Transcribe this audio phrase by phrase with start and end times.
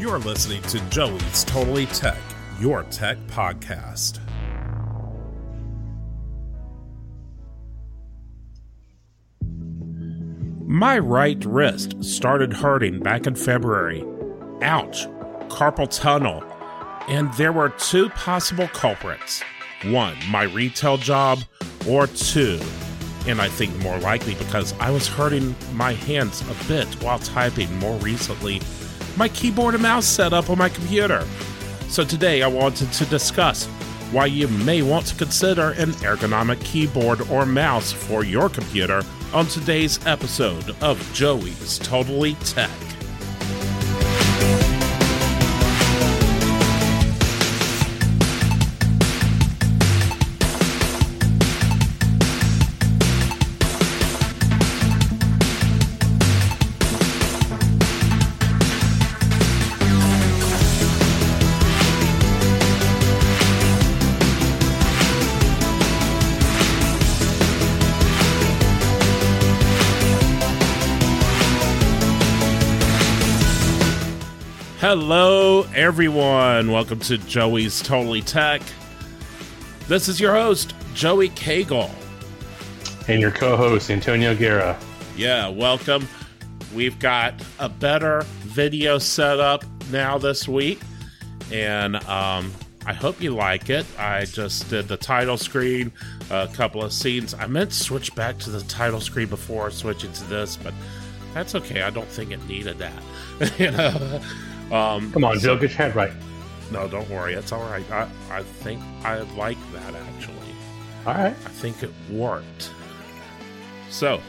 [0.00, 2.16] You're listening to Joey's Totally Tech,
[2.58, 4.18] your tech podcast.
[10.66, 14.02] My right wrist started hurting back in February.
[14.62, 15.06] Ouch,
[15.50, 16.42] carpal tunnel.
[17.06, 19.42] And there were two possible culprits
[19.84, 21.40] one, my retail job,
[21.86, 22.58] or two,
[23.26, 27.70] and I think more likely because I was hurting my hands a bit while typing
[27.78, 28.62] more recently,
[29.16, 31.26] my keyboard and mouse setup on my computer.
[31.88, 33.66] So today I wanted to discuss
[34.12, 39.02] why you may want to consider an ergonomic keyboard or mouse for your computer
[39.32, 42.70] on today's episode of Joey's Totally Tech.
[75.80, 76.70] Everyone.
[76.70, 78.60] Welcome to Joey's Totally Tech.
[79.88, 81.90] This is your host, Joey Cagle.
[83.08, 84.78] And your co host, Antonio Guerra.
[85.16, 86.06] Yeah, welcome.
[86.74, 90.80] We've got a better video setup now this week,
[91.50, 92.52] and um,
[92.84, 93.86] I hope you like it.
[93.98, 95.92] I just did the title screen,
[96.30, 97.32] a couple of scenes.
[97.32, 100.74] I meant to switch back to the title screen before switching to this, but
[101.32, 101.80] that's okay.
[101.80, 103.02] I don't think it needed that.
[103.58, 104.20] you know.
[104.70, 106.12] Um, Come on, Joe, get your head right.
[106.70, 107.34] No, don't worry.
[107.34, 107.88] It's all right.
[107.90, 110.36] I, I think I like that actually.
[111.06, 111.32] All right.
[111.32, 112.70] I think it worked.
[113.88, 114.20] So,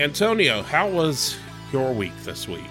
[0.00, 1.36] Antonio, how was
[1.72, 2.64] your week this week?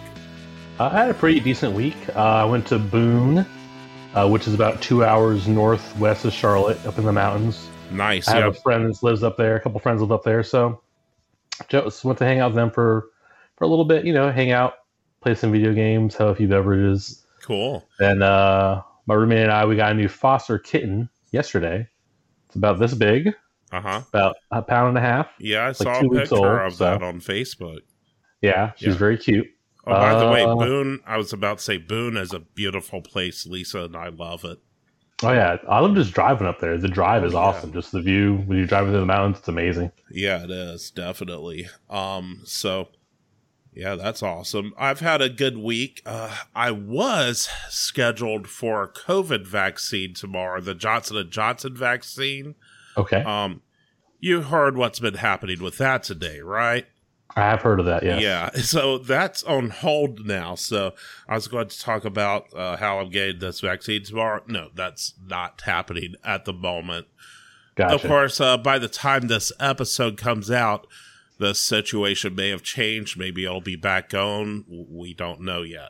[0.80, 1.95] I had a pretty decent week.
[2.16, 3.45] Uh, I went to Boone,
[4.13, 7.69] uh, which is about two hours northwest of Charlotte, up in the mountains.
[7.91, 8.28] Nice.
[8.28, 8.57] I have yep.
[8.57, 9.56] a friend that lives up there.
[9.56, 10.81] A couple friends live up there, so
[11.69, 13.09] just went to hang out with them for
[13.56, 14.06] for a little bit.
[14.06, 14.79] You know, hang out,
[15.25, 17.25] play some video games, have a few beverages.
[17.41, 17.84] Cool.
[18.00, 21.88] And uh, my roommate and I, we got a new foster kitten yesterday.
[22.46, 23.34] It's about this big.
[23.72, 24.02] Uh huh.
[24.09, 25.28] About a pound and a half.
[25.40, 26.84] Yeah, I saw like a picture old, of so.
[26.84, 27.80] that on Facebook.
[28.44, 28.94] Yeah, she's yeah.
[28.94, 29.47] very cute.
[29.88, 32.40] Oh, by uh, the way, uh, Boone, I was about to say Boone is a
[32.40, 33.47] beautiful place.
[33.47, 34.59] Lisa and I love it.
[35.24, 36.78] Oh yeah, I love just driving up there.
[36.78, 37.74] The drive is oh, awesome.
[37.74, 39.91] Just the view when you're driving through the mountains, it's amazing.
[40.12, 41.68] Yeah, it is definitely.
[41.90, 42.90] Um, so
[43.75, 44.74] yeah, that's awesome.
[44.78, 46.02] I've had a good week.
[46.06, 52.56] Uh, I was scheduled for a COVID vaccine tomorrow, the Johnson and Johnson vaccine.
[52.97, 53.22] Okay.
[53.22, 53.62] Um,
[54.19, 56.88] you heard what's been happening with that today, right?
[57.35, 58.03] I have heard of that.
[58.03, 58.18] Yeah.
[58.18, 58.50] Yeah.
[58.62, 60.56] So that's on hold now.
[60.56, 60.94] So
[61.28, 64.41] I was going to talk about uh, how I'm getting this vaccine tomorrow.
[64.47, 67.08] No, that's not happening at the moment.
[67.75, 67.96] Gotcha.
[67.96, 70.88] Of course, uh, by the time this episode comes out,
[71.38, 73.18] the situation may have changed.
[73.18, 74.66] Maybe I'll be back on.
[74.68, 75.90] We don't know yet.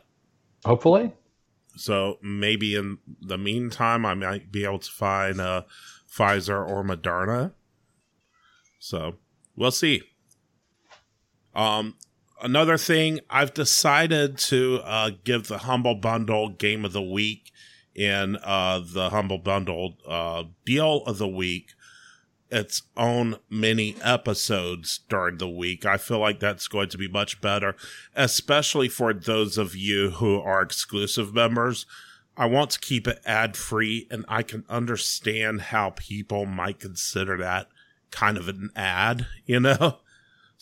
[0.64, 1.12] Hopefully.
[1.76, 5.62] So maybe in the meantime, I might be able to find uh,
[6.10, 7.52] Pfizer or Moderna.
[8.78, 9.16] So
[9.54, 10.02] we'll see.
[11.54, 11.96] Um,
[12.42, 17.50] another thing, I've decided to uh, give the Humble Bundle Game of the Week
[17.94, 21.72] in uh, the Humble Bundle uh, Deal of the Week
[22.50, 25.84] its own mini episodes during the week.
[25.84, 27.74] I feel like that's going to be much better,
[28.14, 31.86] especially for those of you who are exclusive members.
[32.36, 37.38] I want to keep it ad free, and I can understand how people might consider
[37.38, 37.68] that
[38.10, 39.98] kind of an ad, you know?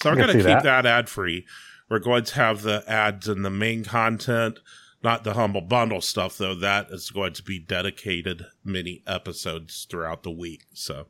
[0.03, 1.47] So we're going to keep that, that ad free.
[1.89, 4.59] We're going to have the ads in the main content,
[5.05, 6.57] not the Humble Bundle stuff, though.
[6.57, 10.65] That is going to be dedicated mini episodes throughout the week.
[10.73, 11.07] So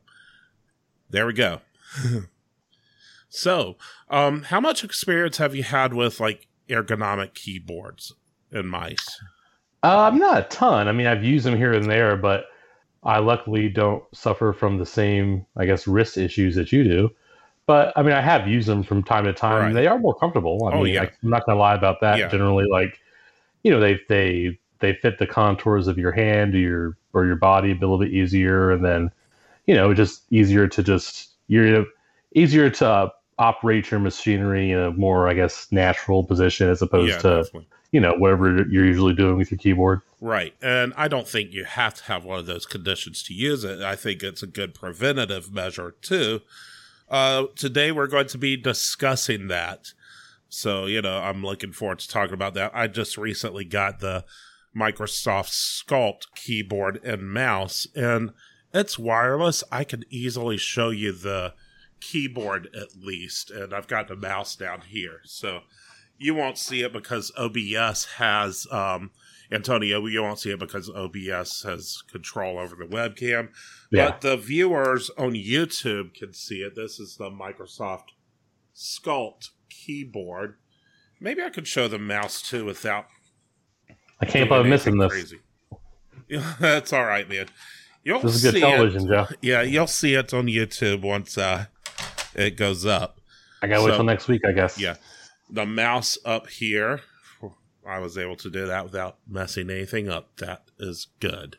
[1.09, 1.61] there we go.
[3.29, 3.75] so,
[4.09, 8.13] um, how much experience have you had with like ergonomic keyboards
[8.51, 9.19] and mice?
[9.83, 10.87] Uh, not a ton.
[10.87, 12.45] I mean, I've used them here and there, but
[13.03, 17.11] I luckily don't suffer from the same, I guess, wrist issues that you do.
[17.67, 19.65] But I mean, I have used them from time to time.
[19.65, 19.73] Right.
[19.73, 20.65] They are more comfortable.
[20.65, 21.03] I oh, mean, yeah.
[21.03, 22.17] I, am not gonna lie about that.
[22.17, 22.29] Yeah.
[22.29, 22.99] Generally, like,
[23.63, 27.35] you know, they they they fit the contours of your hand or your or your
[27.35, 29.11] body a little bit easier, and then
[29.65, 31.85] you know, just easier to just you're
[32.35, 37.11] easier to uh, operate your machinery in a more, I guess, natural position as opposed
[37.11, 37.67] yeah, to definitely.
[37.91, 40.01] you know whatever you're usually doing with your keyboard.
[40.21, 43.63] Right, and I don't think you have to have one of those conditions to use
[43.63, 43.81] it.
[43.81, 46.41] I think it's a good preventative measure too.
[47.09, 49.93] Uh, today we're going to be discussing that.
[50.49, 52.71] So, you know, I'm looking forward to talking about that.
[52.73, 54.23] I just recently got the
[54.75, 58.31] Microsoft Sculpt keyboard and mouse, and
[58.75, 59.63] it's wireless.
[59.71, 61.53] I can easily show you the
[62.01, 65.21] keyboard at least, and I've got the mouse down here.
[65.23, 65.61] So
[66.17, 69.11] you won't see it because OBS has um,
[69.51, 70.05] Antonio.
[70.05, 73.49] You won't see it because OBS has control over the webcam.
[73.91, 74.11] Yeah.
[74.11, 76.75] But the viewers on YouTube can see it.
[76.75, 78.09] This is the Microsoft
[78.75, 80.57] Sculpt keyboard.
[81.19, 83.05] Maybe I could show the mouse too without.
[84.19, 85.11] I can't believe missing this.
[85.11, 85.39] Crazy.
[86.59, 87.47] That's all right, man.
[88.05, 89.09] You'll this is good television, it.
[89.09, 89.27] Joe.
[89.41, 91.65] Yeah, you'll see it on YouTube once uh,
[92.35, 93.19] it goes up.
[93.63, 94.79] I gotta so, wait till next week, I guess.
[94.79, 94.95] Yeah,
[95.49, 97.01] the mouse up here.
[97.87, 100.37] I was able to do that without messing anything up.
[100.37, 101.57] That is good.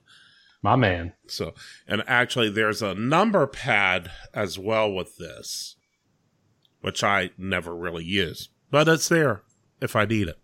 [0.62, 1.12] My man.
[1.26, 1.54] So,
[1.86, 5.76] and actually, there's a number pad as well with this,
[6.80, 9.42] which I never really use, but it's there
[9.80, 10.38] if I need it.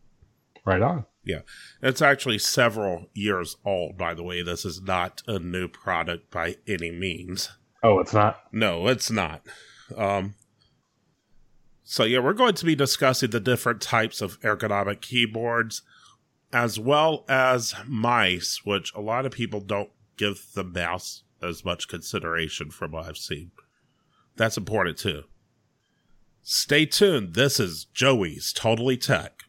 [0.64, 1.06] Right on.
[1.24, 1.40] Yeah.
[1.82, 4.42] It's actually several years old, by the way.
[4.42, 7.50] This is not a new product by any means.
[7.82, 8.40] Oh, it's not?
[8.52, 9.42] No, it's not.
[9.96, 10.34] Um,
[11.82, 15.82] so, yeah, we're going to be discussing the different types of ergonomic keyboards
[16.52, 21.88] as well as mice, which a lot of people don't give the mouse as much
[21.88, 23.50] consideration from what I've seen.
[24.36, 25.24] That's important too.
[26.42, 27.34] Stay tuned.
[27.34, 29.44] This is Joey's Totally Tech.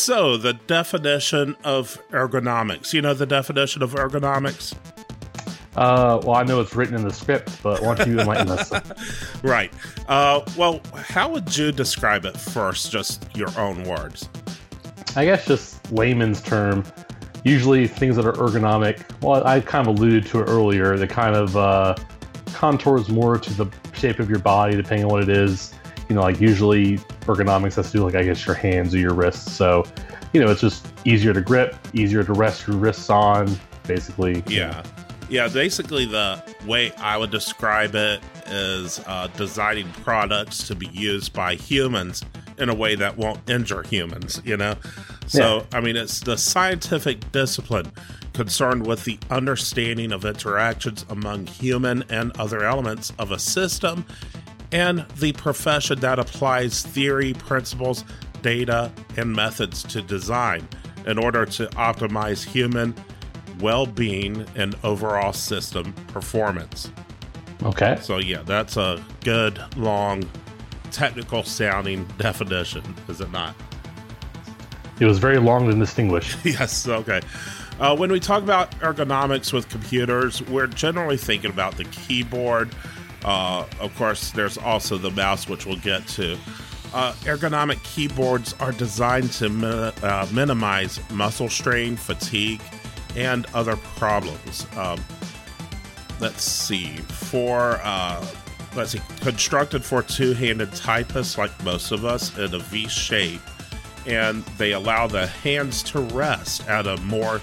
[0.00, 2.94] So, the definition of ergonomics.
[2.94, 4.74] You know the definition of ergonomics?
[5.76, 8.72] Uh, well, I know it's written in the script, but why don't you enlighten us?
[9.42, 9.70] right.
[10.08, 14.30] Uh, well, how would you describe it first, just your own words?
[15.16, 16.82] I guess just layman's term.
[17.44, 21.36] Usually, things that are ergonomic, well, I kind of alluded to it earlier, the kind
[21.36, 21.94] of uh,
[22.54, 25.74] contours more to the shape of your body, depending on what it is
[26.10, 26.98] you know, like usually
[27.34, 29.52] ergonomics has to do like I guess your hands or your wrists.
[29.52, 29.84] So,
[30.32, 34.42] you know, it's just easier to grip, easier to rest your wrists on, basically.
[34.46, 34.82] Yeah.
[35.28, 41.32] Yeah, basically the way I would describe it is uh, designing products to be used
[41.32, 42.24] by humans
[42.58, 44.74] in a way that won't injure humans, you know?
[45.28, 45.78] So, yeah.
[45.78, 47.92] I mean, it's the scientific discipline
[48.32, 54.04] concerned with the understanding of interactions among human and other elements of a system
[54.72, 58.04] and the profession that applies theory, principles,
[58.42, 60.66] data, and methods to design
[61.06, 62.94] in order to optimize human
[63.60, 66.90] well being and overall system performance.
[67.62, 67.98] Okay.
[68.00, 70.24] So, yeah, that's a good, long,
[70.90, 73.54] technical sounding definition, is it not?
[74.98, 76.38] It was very long and distinguished.
[76.44, 77.20] yes, okay.
[77.78, 82.70] Uh, when we talk about ergonomics with computers, we're generally thinking about the keyboard,
[83.24, 86.36] uh, of course, there's also the mouse, which we'll get to.
[86.92, 92.60] Uh, ergonomic keyboards are designed to mi- uh, minimize muscle strain, fatigue,
[93.16, 94.66] and other problems.
[94.76, 94.98] Um,
[96.20, 96.96] let's see.
[96.96, 98.26] For uh,
[98.74, 103.40] let's see, constructed for two-handed typists like most of us in a V shape,
[104.06, 107.40] and they allow the hands to rest at a more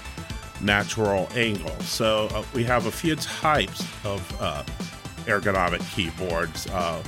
[0.60, 1.78] natural angle.
[1.80, 4.62] So uh, we have a few types of uh,
[5.28, 6.66] ergonomic keyboards.
[6.68, 7.02] Uh,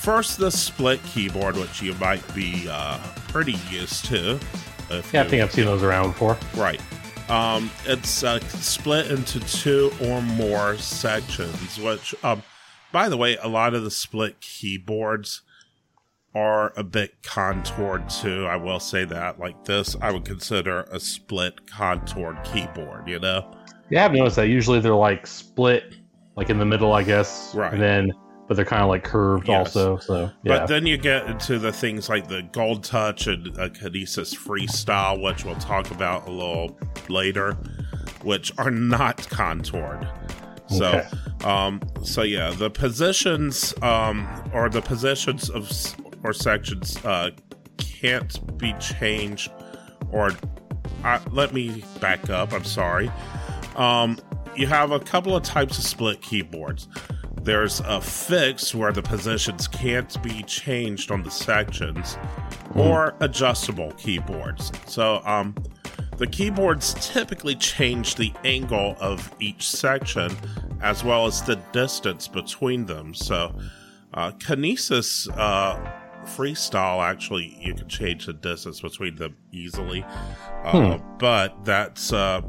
[0.00, 4.38] first, the split keyboard, which you might be uh, pretty used to.
[4.90, 6.38] yeah, I think I've seen those around before.
[6.54, 6.80] Right.
[7.28, 12.42] Um, it's uh, split into two or more sections, which, um,
[12.90, 15.42] by the way, a lot of the split keyboards
[16.34, 18.46] are a bit contoured too.
[18.46, 19.38] I will say that.
[19.38, 23.54] Like this, I would consider a split contoured keyboard, you know?
[23.90, 24.48] Yeah, I've noticed that.
[24.48, 25.94] Usually they're like split
[26.36, 27.54] like in the middle, I guess.
[27.54, 27.72] Right.
[27.72, 28.12] And then,
[28.48, 29.76] but they're kind of like curved yes.
[29.76, 29.98] also.
[29.98, 30.58] So, yeah.
[30.58, 35.44] But then you get into the things like the Goldtouch and a Kinesis Freestyle, which
[35.44, 37.52] we'll talk about a little later,
[38.22, 40.08] which are not contoured.
[40.68, 41.08] So, okay.
[41.44, 45.70] um, so yeah, the positions, um, or the positions of
[46.24, 47.30] or sections, uh,
[47.76, 49.50] can't be changed
[50.12, 50.32] or
[51.04, 52.52] uh, let me back up.
[52.52, 53.10] I'm sorry.
[53.76, 54.18] Um,
[54.56, 56.88] you have a couple of types of split keyboards.
[57.42, 62.76] There's a fix where the positions can't be changed on the sections, mm.
[62.76, 64.70] or adjustable keyboards.
[64.86, 65.56] So, um,
[66.18, 70.30] the keyboards typically change the angle of each section
[70.80, 73.12] as well as the distance between them.
[73.14, 73.54] So,
[74.14, 75.78] uh, Kinesis uh,
[76.24, 80.04] freestyle, actually, you can change the distance between them easily.
[80.64, 81.18] Uh, hmm.
[81.18, 82.42] But that's, uh,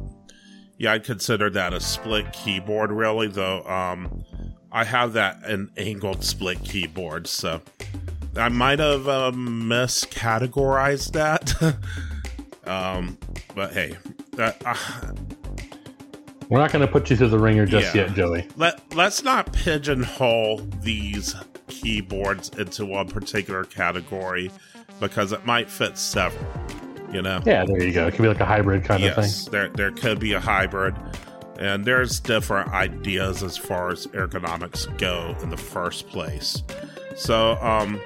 [0.78, 3.64] yeah, I'd consider that a split keyboard, really, though.
[3.64, 4.24] Um,
[4.72, 7.62] I have that an angled split keyboard, so
[8.36, 11.78] I might have uh, miscategorized that.
[12.68, 13.18] um,
[13.56, 13.98] but hey,
[14.32, 15.14] that, uh,
[16.50, 18.06] we're not going to put you through the ringer just yeah.
[18.06, 18.48] yet, Joey.
[18.58, 21.36] Let Let's not pigeonhole these
[21.68, 24.52] keyboards into one particular category
[25.00, 26.46] because it might fit several.
[27.14, 27.42] You know?
[27.46, 28.08] Yeah, there you go.
[28.08, 29.52] It could be like a hybrid kind yes, of thing.
[29.52, 30.96] There, there could be a hybrid.
[31.60, 36.64] And there's different ideas as far as ergonomics go in the first place.
[37.16, 38.02] So, um,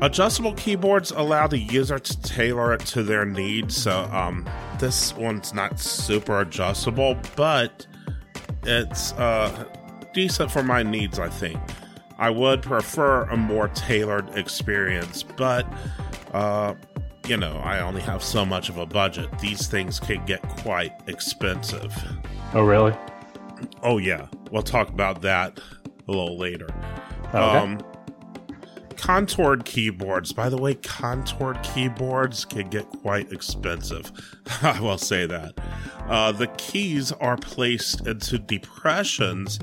[0.00, 3.76] adjustable keyboards allow the user to tailor it to their needs.
[3.76, 4.48] So, um,
[4.78, 7.86] this one's not super adjustable, but
[8.62, 9.66] it's uh,
[10.14, 11.60] decent for my needs, I think.
[12.18, 15.66] I would prefer a more tailored experience, but
[16.32, 16.74] uh,
[17.28, 19.28] you know, I only have so much of a budget.
[19.38, 21.94] These things can get quite expensive.
[22.54, 22.94] Oh, really?
[23.82, 24.26] Oh, yeah.
[24.50, 25.60] We'll talk about that
[26.06, 26.68] a little later.
[27.28, 27.38] Okay.
[27.38, 27.78] Um,
[28.96, 30.32] contoured keyboards.
[30.32, 34.10] By the way, contoured keyboards can get quite expensive.
[34.62, 35.58] I will say that.
[36.08, 39.58] Uh, the keys are placed into depressions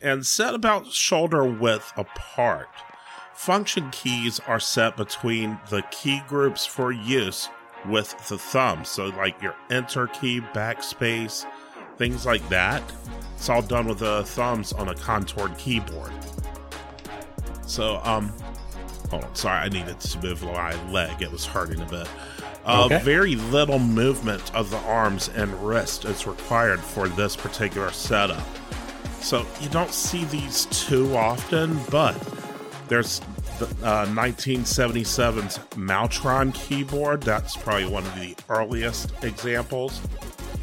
[0.00, 2.68] and set about shoulder width apart.
[3.42, 7.48] Function keys are set between the key groups for use
[7.88, 8.84] with the thumb.
[8.84, 11.44] So, like your enter key, backspace,
[11.96, 12.84] things like that.
[13.34, 16.12] It's all done with the thumbs on a contoured keyboard.
[17.66, 18.32] So, um,
[19.10, 19.34] hold on.
[19.34, 21.20] Sorry, I needed to move my leg.
[21.20, 22.08] It was hurting a bit.
[22.64, 23.00] Uh, okay.
[23.00, 28.46] Very little movement of the arms and wrist is required for this particular setup.
[29.20, 32.14] So you don't see these too often, but
[32.86, 33.20] there's
[33.66, 37.22] the uh, 1977's Maltron keyboard.
[37.22, 40.00] That's probably one of the earliest examples.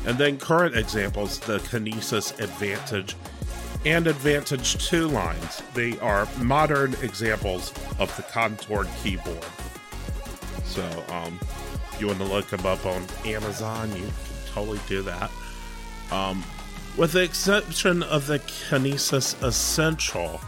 [0.05, 3.15] And then current examples, the Kinesis Advantage
[3.85, 5.61] and Advantage 2 lines.
[5.73, 9.45] They are modern examples of the contoured keyboard.
[10.65, 11.39] So, um,
[11.93, 15.31] if you want to look them up on Amazon, you can totally do that.
[16.11, 16.43] Um,
[16.97, 20.41] with the exception of the Kinesis Essential,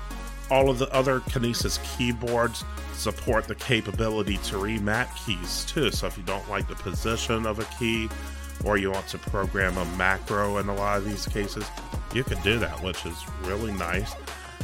[0.51, 5.89] all of the other Kinesis keyboards support the capability to remap keys too.
[5.89, 8.09] So if you don't like the position of a key
[8.63, 11.65] or you want to program a macro in a lot of these cases,
[12.13, 14.13] you can do that, which is really nice.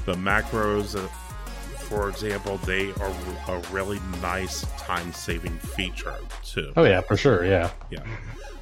[0.06, 1.08] The macros, uh,
[1.78, 3.14] for example, they are
[3.48, 6.74] a really nice time saving feature too.
[6.76, 7.46] Oh, yeah, for sure.
[7.46, 7.72] Yeah.
[7.90, 8.04] Yeah.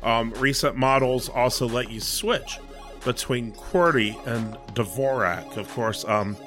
[0.03, 2.59] Um, recent models also let you switch
[3.03, 5.57] between QWERTY and Dvorak.
[5.57, 6.37] Of course, um,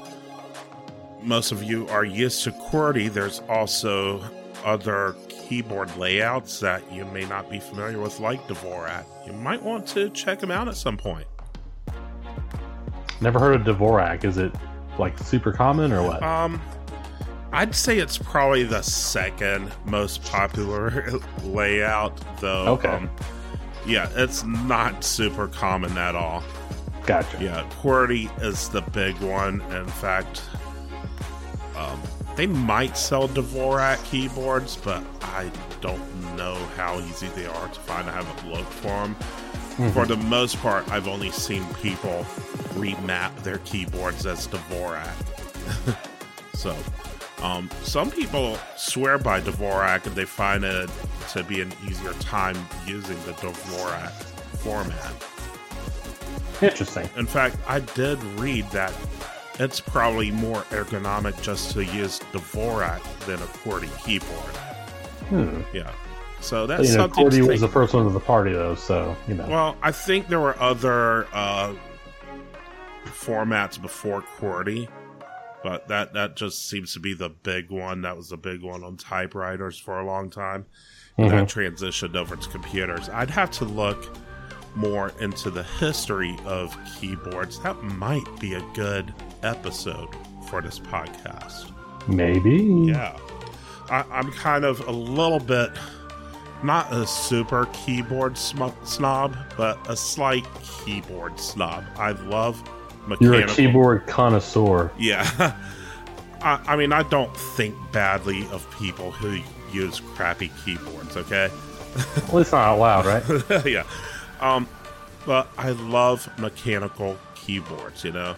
[1.23, 3.13] most of you are used to QWERTY.
[3.13, 4.23] There's also
[4.65, 9.05] other keyboard layouts that you may not be familiar with, like Dvorak.
[9.27, 11.27] You might want to check them out at some point.
[13.21, 14.25] Never heard of Dvorak.
[14.25, 14.55] Is it
[14.99, 16.23] like super common or what?
[16.23, 16.61] Um,
[17.53, 22.67] I'd say it's probably the second most popular layout, though.
[22.75, 22.89] Okay.
[22.89, 23.11] Um,
[23.87, 26.45] yeah, it's not super common at all.
[27.07, 27.39] Gotcha.
[27.41, 29.63] Yeah, QWERTY is the big one.
[29.73, 30.43] In fact,
[31.79, 32.03] um,
[32.35, 38.09] they might sell Dvorak keyboards, but I don't know how easy they are to find.
[38.09, 39.15] I haven't looked for them.
[39.15, 39.91] Mm-hmm.
[39.91, 42.27] For the most part, I've only seen people
[42.75, 45.15] remap their keyboards as Dvorak.
[46.55, 46.77] so,
[47.45, 50.91] um, some people swear by Dvorak and they find it
[51.31, 52.57] to be an easier time
[52.87, 54.11] using the Dvorak
[54.59, 55.15] format.
[56.61, 57.09] Interesting.
[57.17, 58.93] In fact, I did read that
[59.59, 64.57] it's probably more ergonomic just to use Dvorak than a QWERTY keyboard.
[65.29, 65.63] Hmm.
[65.75, 65.93] Yeah.
[66.41, 67.25] So that's you know, something.
[67.25, 68.75] QWERTY was the first one of the party, though.
[68.75, 69.49] So you know.
[69.49, 71.75] Well, I think there were other uh,
[73.07, 74.89] formats before QWERTY,
[75.63, 78.03] but that that just seems to be the big one.
[78.03, 80.67] That was the big one on typewriters for a long time.
[81.19, 81.31] Mm-hmm.
[81.31, 83.09] That transitioned over to computers.
[83.09, 84.17] I'd have to look
[84.77, 87.61] more into the history of keyboards.
[87.63, 89.13] That might be a good
[89.43, 90.09] episode
[90.49, 91.71] for this podcast.
[92.09, 92.57] Maybe.
[92.91, 93.17] Yeah.
[93.91, 95.71] I, am kind of a little bit,
[96.63, 101.85] not a super keyboard sm- snob, but a slight keyboard snob.
[101.97, 102.63] I love
[103.07, 103.39] mechanical.
[103.41, 104.93] You're a keyboard connoisseur.
[104.99, 105.57] Yeah.
[106.43, 109.41] I, I mean, I don't think badly of people who
[109.73, 111.51] use crappy keyboards, okay?
[112.17, 113.67] At least not out loud, right?
[113.67, 113.85] yeah.
[114.41, 114.69] Um,
[115.27, 118.37] but I love mechanical keyboards, you know?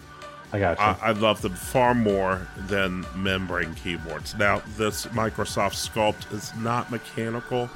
[0.52, 0.84] I got you.
[0.84, 4.34] I, I love them far more than membrane keyboards.
[4.36, 7.70] Now, this Microsoft Sculpt is not mechanical.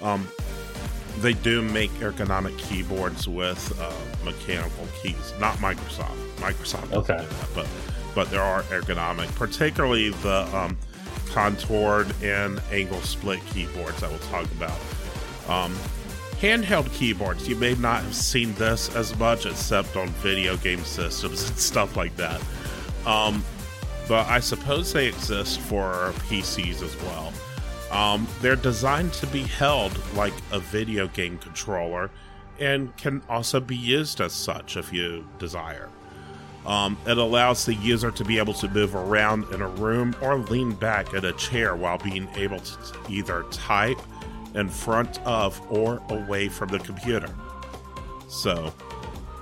[0.00, 0.26] Um,
[1.18, 3.92] they do make ergonomic keyboards with uh,
[4.24, 5.34] mechanical keys.
[5.38, 6.16] Not Microsoft.
[6.36, 7.18] Microsoft doesn't Okay.
[7.18, 7.66] do that, but
[8.14, 10.76] but there are ergonomic, particularly the um,
[11.28, 14.80] contoured and angle split keyboards that we'll talk about.
[15.48, 15.76] Um,
[16.40, 17.48] handheld keyboards.
[17.48, 21.96] You may not have seen this as much, except on video game systems and stuff
[21.96, 22.40] like that.
[23.06, 23.44] Um,
[24.08, 27.32] but I suppose they exist for PCs as well.
[27.90, 32.10] Um, they're designed to be held like a video game controller
[32.58, 35.88] and can also be used as such if you desire.
[36.66, 40.36] Um, it allows the user to be able to move around in a room or
[40.36, 42.78] lean back in a chair while being able to
[43.08, 43.98] either type
[44.54, 47.32] in front of or away from the computer.
[48.28, 48.72] So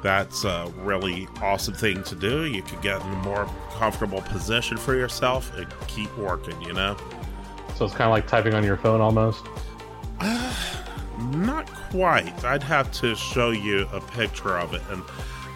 [0.03, 2.47] that's a really awesome thing to do.
[2.47, 6.97] You can get in a more comfortable position for yourself and keep working, you know?
[7.79, 9.45] so it's kind of like typing on your phone almost.
[11.31, 12.45] Not quite.
[12.45, 15.03] I'd have to show you a picture of it, and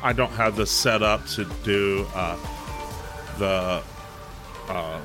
[0.04, 2.36] I don't have the setup to do uh,
[3.38, 3.82] the
[4.68, 5.00] uh,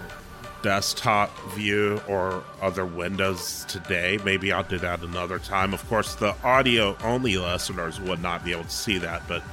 [0.61, 4.19] desktop view or other windows today.
[4.23, 5.73] Maybe I'll do that another time.
[5.73, 9.43] Of course, the audio only listeners would not be able to see that, but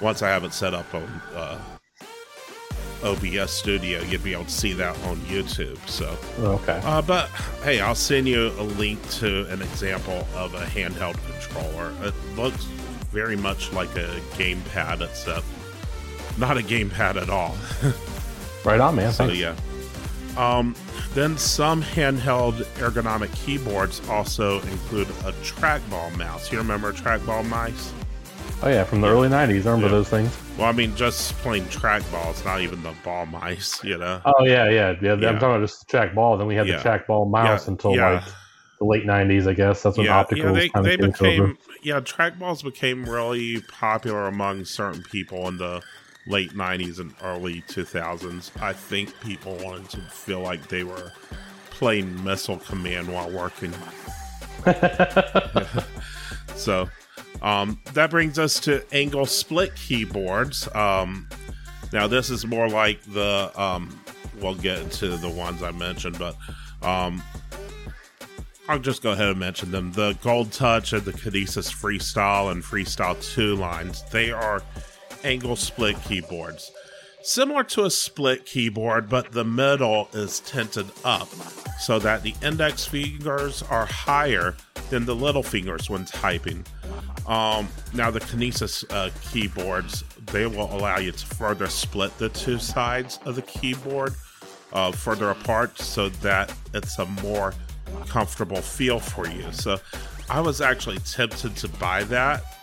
[0.00, 1.02] once I have it set up on
[1.34, 1.58] uh,
[3.04, 5.78] OBS Studio, you'd be able to see that on YouTube.
[5.88, 6.16] So.
[6.38, 6.80] Okay.
[6.84, 7.28] Uh, but
[7.62, 11.92] hey, I'll send you a link to an example of a handheld controller.
[12.02, 12.64] It looks
[13.10, 15.44] very much like a gamepad, except
[16.38, 17.56] not a gamepad at all.
[18.64, 19.12] Right on, man.
[19.12, 19.40] so Thanks.
[19.40, 19.56] yeah.
[20.36, 20.74] Um,
[21.14, 26.50] then some handheld ergonomic keyboards also include a trackball mouse.
[26.50, 27.92] You remember trackball mice?
[28.62, 29.66] Oh yeah, from the early '90s.
[29.66, 29.92] I remember Yeah.
[29.92, 30.38] those things.
[30.56, 32.30] Well, I mean, just plain trackball.
[32.30, 34.20] It's not even the ball mice, you know.
[34.24, 35.16] Oh yeah, yeah, yeah.
[35.16, 35.28] Yeah.
[35.28, 36.38] I'm talking about just the trackball.
[36.38, 38.24] Then we had the trackball mouse until like
[38.78, 39.82] the late '90s, I guess.
[39.82, 41.54] That's when yeah, opticals yeah, they, kind they became over.
[41.82, 45.82] yeah, trackballs became really popular among certain people in the
[46.26, 48.50] late '90s and early 2000s.
[48.60, 51.12] I think people wanted to feel like they were
[51.70, 53.72] playing Missile Command while working.
[56.62, 56.88] So
[57.42, 60.72] um, that brings us to angle split keyboards.
[60.74, 61.28] Um,
[61.92, 63.98] now this is more like the um,
[64.40, 66.36] we'll get into the ones I mentioned, but
[66.82, 67.22] um,
[68.68, 69.92] I'll just go ahead and mention them.
[69.92, 74.62] The Goldtouch and the Kinesis Freestyle and Freestyle 2 lines, they are
[75.24, 76.70] angle split keyboards.
[77.22, 81.28] Similar to a split keyboard, but the middle is tinted up
[81.78, 84.56] so that the index fingers are higher
[84.90, 86.64] than the little fingers when typing.
[87.26, 92.58] Um, now, the Kinesis uh, keyboards, they will allow you to further split the two
[92.58, 94.14] sides of the keyboard
[94.72, 97.54] uh, further apart so that it's a more
[98.08, 99.50] comfortable feel for you.
[99.52, 99.78] So
[100.28, 102.61] I was actually tempted to buy that,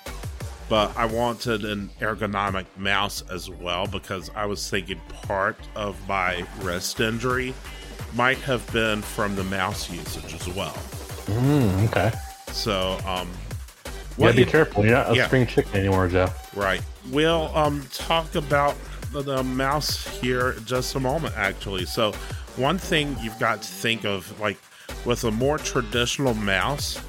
[0.70, 6.46] but I wanted an ergonomic mouse as well because I was thinking part of my
[6.62, 7.54] wrist injury
[8.16, 10.74] might have been from the mouse usage as well.
[11.26, 12.12] Mm, okay.
[12.52, 13.30] So, um,
[14.20, 14.84] gotta be careful.
[14.86, 15.28] You're not a Yeah.
[15.28, 16.56] spring chicken anymore, Jeff.
[16.56, 16.82] Right.
[17.12, 18.76] We'll um talk about
[19.12, 21.86] the, the mouse here in just a moment, actually.
[21.86, 22.14] So,
[22.58, 24.58] one thing you've got to think of, like
[25.06, 27.00] with a more traditional mouse,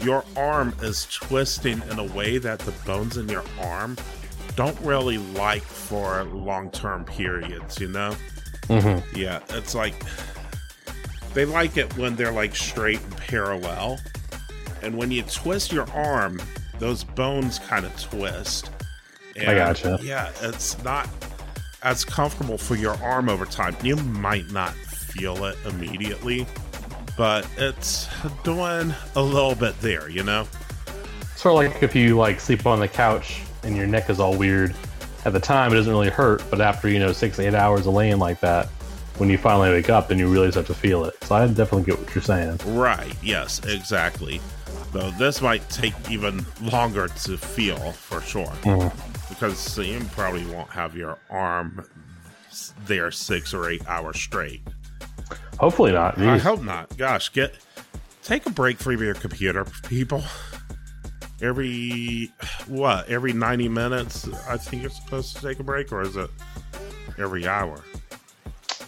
[0.00, 3.96] your arm is twisting in a way that the bones in your arm
[4.56, 8.14] don't really like for long term periods, you know?
[8.62, 9.16] Mm-hmm.
[9.16, 9.94] Yeah, it's like
[11.34, 13.98] they like it when they're like straight and parallel.
[14.82, 16.40] And when you twist your arm,
[16.78, 18.70] those bones kind of twist.
[19.36, 19.98] And I gotcha.
[20.02, 21.08] Yeah, it's not
[21.82, 23.76] as comfortable for your arm over time.
[23.82, 26.46] You might not feel it immediately,
[27.18, 28.08] but it's
[28.44, 30.46] doing a little bit there, you know?
[31.36, 34.36] Sort of like if you like sleep on the couch and your neck is all
[34.36, 34.74] weird.
[35.24, 37.94] At the time, it doesn't really hurt, but after you know six eight hours of
[37.94, 38.66] laying like that,
[39.18, 41.22] when you finally wake up, then you really start to feel it.
[41.24, 42.58] So I definitely get what you're saying.
[42.64, 44.40] Right, yes, exactly.
[44.92, 48.46] Though this might take even longer to feel for sure.
[48.62, 48.92] Mhm.
[49.28, 51.84] Because you probably won't have your arm
[52.86, 54.62] there six or eight hours straight.
[55.58, 56.18] Hopefully not.
[56.18, 56.96] I hope not.
[56.96, 57.54] Gosh, get
[58.22, 60.22] take a break from your computer, people.
[61.40, 62.32] Every
[62.66, 63.08] what?
[63.08, 66.30] Every ninety minutes, I think you're supposed to take a break, or is it
[67.16, 67.82] every hour?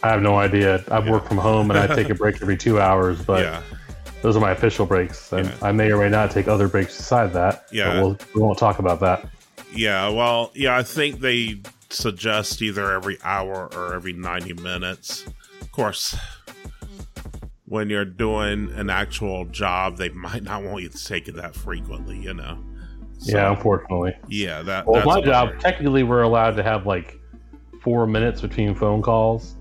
[0.02, 0.82] I have no idea.
[0.90, 3.62] I work from home and I take a break every two hours, but yeah,
[4.22, 5.32] those are my official breaks.
[5.32, 5.54] And Yeah.
[5.62, 7.66] I may or may not take other breaks beside that.
[7.70, 8.00] Yeah.
[8.00, 9.28] we'll, we won't talk about that.
[9.74, 10.08] yeah.
[10.08, 15.24] Well, yeah, I think they suggest either every hour or every 90 minutes.
[15.80, 16.14] Of course,
[17.64, 21.54] when you're doing an actual job, they might not want you to take it that
[21.54, 22.58] frequently, you know.
[23.16, 24.14] So, yeah, unfortunately.
[24.28, 24.86] Yeah, that.
[24.86, 27.18] Well, my job technically we're allowed to have like
[27.80, 29.54] four minutes between phone calls.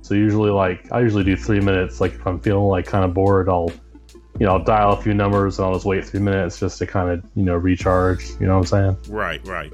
[0.00, 2.00] So usually, like I usually do three minutes.
[2.00, 3.70] Like if I'm feeling like kind of bored, I'll
[4.38, 6.86] you know I'll dial a few numbers and I'll just wait three minutes just to
[6.86, 8.30] kind of you know recharge.
[8.40, 9.14] You know what I'm saying?
[9.14, 9.70] Right, right.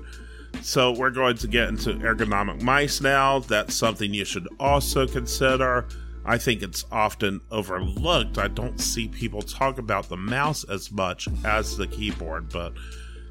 [0.63, 3.39] So we're going to get into ergonomic mice now.
[3.41, 5.87] That's something you should also consider.
[6.25, 8.37] I think it's often overlooked.
[8.37, 12.73] I don't see people talk about the mouse as much as the keyboard, but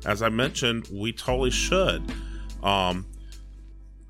[0.05, 2.03] as I mentioned, we totally should.
[2.63, 3.05] Um,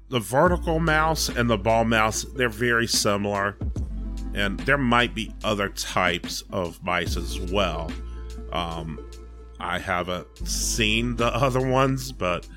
[0.10, 3.58] the vertical mouse and the ball mouse, they're very similar,
[4.36, 7.92] and there might be other types of mice as well.
[8.52, 9.05] Um,
[9.66, 12.48] I haven't seen the other ones, but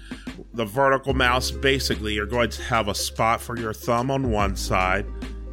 [0.54, 4.56] the vertical mouse basically you're going to have a spot for your thumb on one
[4.56, 5.06] side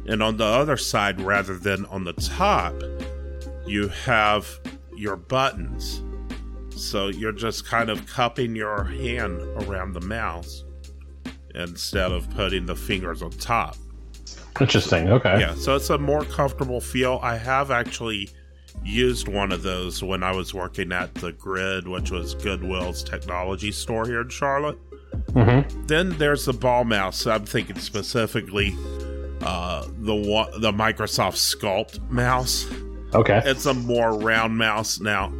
[0.08, 2.74] and on the other side, rather than on the top,
[3.66, 4.48] you have
[4.96, 6.02] your buttons.
[6.76, 10.64] So you're just kind of cupping your hand around the mouse
[11.54, 13.76] instead of putting the fingers on top.
[14.60, 15.08] Interesting.
[15.10, 15.40] Okay.
[15.40, 17.18] Yeah, so it's a more comfortable feel.
[17.22, 18.30] I have actually
[18.84, 23.72] used one of those when I was working at the Grid, which was Goodwill's technology
[23.72, 24.78] store here in Charlotte.
[25.32, 25.86] Mm-hmm.
[25.86, 27.26] Then there's the ball mouse.
[27.26, 28.74] I'm thinking specifically
[29.42, 30.14] uh, the
[30.58, 32.66] the Microsoft Sculpt mouse.
[33.14, 35.32] Okay, it's a more round mouse now.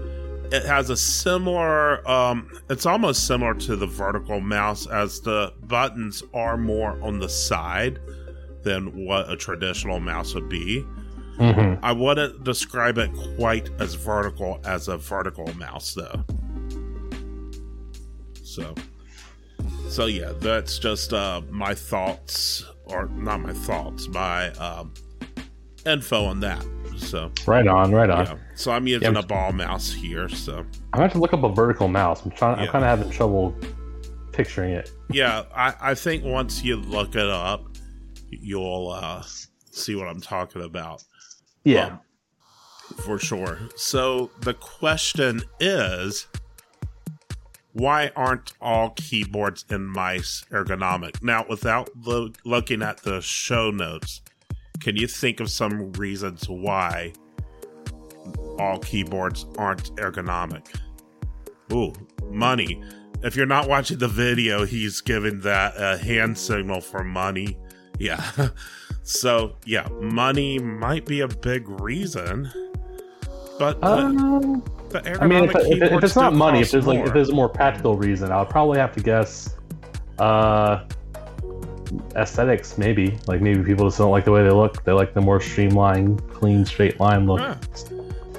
[0.52, 2.08] It has a similar.
[2.08, 7.28] Um, it's almost similar to the vertical mouse, as the buttons are more on the
[7.28, 7.98] side
[8.62, 10.84] than what a traditional mouse would be.
[11.38, 11.84] Mm-hmm.
[11.84, 16.24] I wouldn't describe it quite as vertical as a vertical mouse, though.
[18.42, 18.74] So,
[19.88, 24.94] so yeah, that's just uh, my thoughts or not my thoughts, my um,
[25.84, 26.64] info on that.
[26.96, 28.26] So right on, right on.
[28.26, 28.34] Yeah.
[28.54, 30.28] So I'm using yeah, I'm, a ball mouse here.
[30.28, 32.24] So I'm going to look up a vertical mouse.
[32.24, 32.56] I'm trying.
[32.58, 32.64] Yeah.
[32.64, 33.54] I'm kind of having trouble
[34.32, 34.90] picturing it.
[35.10, 37.66] Yeah, I, I think once you look it up,
[38.30, 39.22] you'll uh,
[39.70, 41.02] see what I'm talking about.
[41.66, 42.00] Yeah, um,
[43.04, 43.58] for sure.
[43.74, 46.28] So the question is
[47.72, 51.22] why aren't all keyboards and mice ergonomic?
[51.22, 54.22] Now, without lo- looking at the show notes,
[54.80, 57.12] can you think of some reasons why
[58.60, 60.66] all keyboards aren't ergonomic?
[61.72, 61.92] Ooh,
[62.30, 62.80] money.
[63.24, 67.58] If you're not watching the video, he's giving that a hand signal for money.
[67.98, 68.22] Yeah.
[69.06, 72.50] so, yeah, money might be a big reason.
[73.58, 74.64] But, um,
[75.20, 76.94] I mean, if, if, if it's not money, if there's more.
[76.94, 79.56] like if there's a more practical reason, I'll probably have to guess
[80.18, 80.84] uh,
[82.16, 82.78] aesthetics.
[82.78, 84.84] Maybe like maybe people just don't like the way they look.
[84.84, 87.40] They like the more streamlined, clean, straight line look.
[87.40, 87.56] Yeah.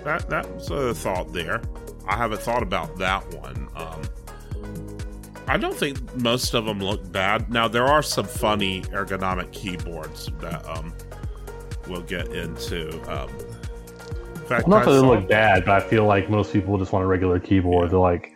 [0.03, 1.61] That that's a thought there.
[2.07, 3.67] I haven't thought about that one.
[3.75, 4.01] Um,
[5.47, 7.49] I don't think most of them look bad.
[7.49, 10.93] Now there are some funny ergonomic keyboards that um,
[11.87, 12.89] we'll get into.
[13.11, 13.29] Um,
[14.47, 17.07] fact, not that they look bad, but I feel like most people just want a
[17.07, 17.85] regular keyboard.
[17.85, 17.91] Yeah.
[17.91, 18.33] They're like,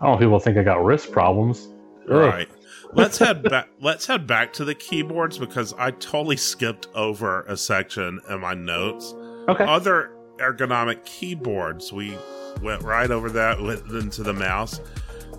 [0.00, 0.26] I don't know.
[0.26, 1.68] People think I got wrist problems.
[2.06, 2.48] Right.
[2.92, 3.68] let's head back.
[3.80, 8.54] Let's head back to the keyboards because I totally skipped over a section in my
[8.54, 9.14] notes.
[9.48, 9.64] Okay.
[9.64, 11.92] Other ergonomic keyboards.
[11.92, 12.16] We
[12.62, 13.60] went right over that.
[13.60, 14.80] Went into the mouse.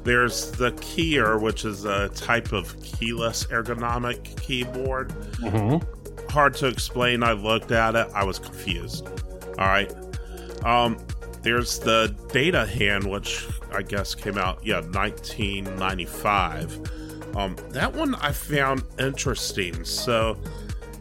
[0.05, 5.09] There's the Keyer, which is a type of keyless ergonomic keyboard.
[5.39, 6.29] Mm-hmm.
[6.29, 7.23] Hard to explain.
[7.23, 8.07] I looked at it.
[8.13, 9.07] I was confused.
[9.57, 9.91] All right.
[10.63, 10.99] Um,
[11.41, 17.35] there's the DataHand, which I guess came out, yeah, 1995.
[17.35, 19.83] Um, that one I found interesting.
[19.83, 20.37] So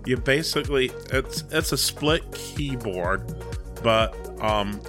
[0.07, 3.35] you basically it's it's a split keyboard,
[3.83, 4.81] but um,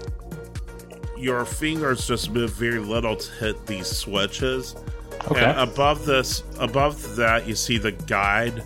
[1.25, 4.75] your fingers just move very little to hit these switches.
[5.31, 5.43] Okay.
[5.43, 8.59] And above this, above that, you see the guide,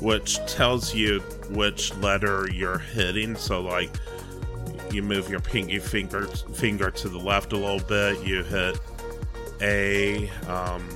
[0.00, 3.36] which tells you which letter you're hitting.
[3.36, 3.90] So like
[4.90, 8.26] you move your pinky finger finger to the left a little bit.
[8.26, 8.80] You hit
[9.60, 10.30] A.
[10.48, 10.88] Um,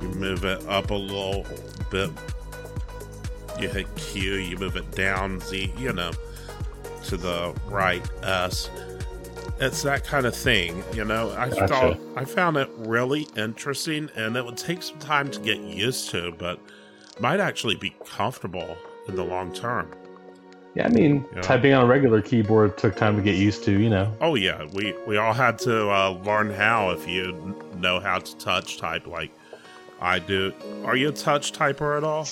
[0.00, 1.46] you move it up a little
[1.92, 2.10] bit.
[3.60, 4.34] You hit Q.
[4.34, 5.72] You move it down Z.
[5.78, 6.10] You know,
[7.04, 8.68] to the right S.
[9.60, 11.30] It's that kind of thing, you know.
[11.30, 11.68] I gotcha.
[11.68, 16.10] thought I found it really interesting, and it would take some time to get used
[16.10, 16.58] to, but
[17.20, 18.76] might actually be comfortable
[19.08, 19.90] in the long term.
[20.74, 21.42] Yeah, I mean, yeah.
[21.42, 24.12] typing on a regular keyboard took time to get used to, you know.
[24.20, 28.36] Oh yeah, we we all had to uh, learn how if you know how to
[28.38, 29.30] touch type like
[30.00, 30.52] I do.
[30.84, 32.26] Are you a touch typer at all?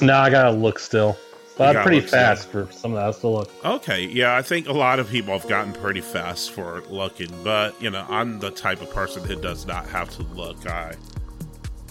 [0.00, 1.16] No, I gotta look still.
[1.56, 3.50] But I'm pretty fast for some of that to look.
[3.64, 7.80] Okay, yeah, I think a lot of people have gotten pretty fast for looking, but
[7.80, 10.66] you know, I'm the type of person who does not have to look.
[10.68, 10.94] I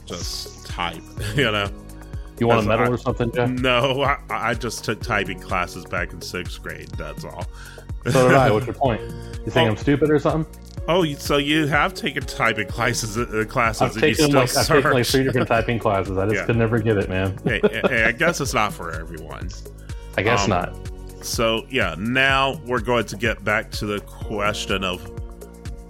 [0.05, 1.01] just type,
[1.35, 1.69] you know.
[2.39, 3.49] You want a medal I, or something, Jeff?
[3.49, 6.89] No, I, I, just took typing classes back in sixth grade.
[6.89, 7.45] That's all.
[8.09, 8.51] So did I.
[8.51, 9.01] What's your point?
[9.01, 10.61] You think oh, I'm stupid or something?
[10.87, 13.81] Oh, so you have taken typing classes uh, classes?
[13.81, 16.17] I've taken like I've taken like three different typing classes.
[16.17, 16.45] I just yeah.
[16.45, 17.37] could never get it, man.
[17.43, 19.49] hey, hey, I guess it's not for everyone.
[20.17, 20.75] I guess um, not.
[21.25, 25.01] So yeah, now we're going to get back to the question of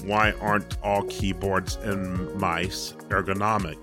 [0.06, 3.78] why aren't all keyboards and mice ergonomic?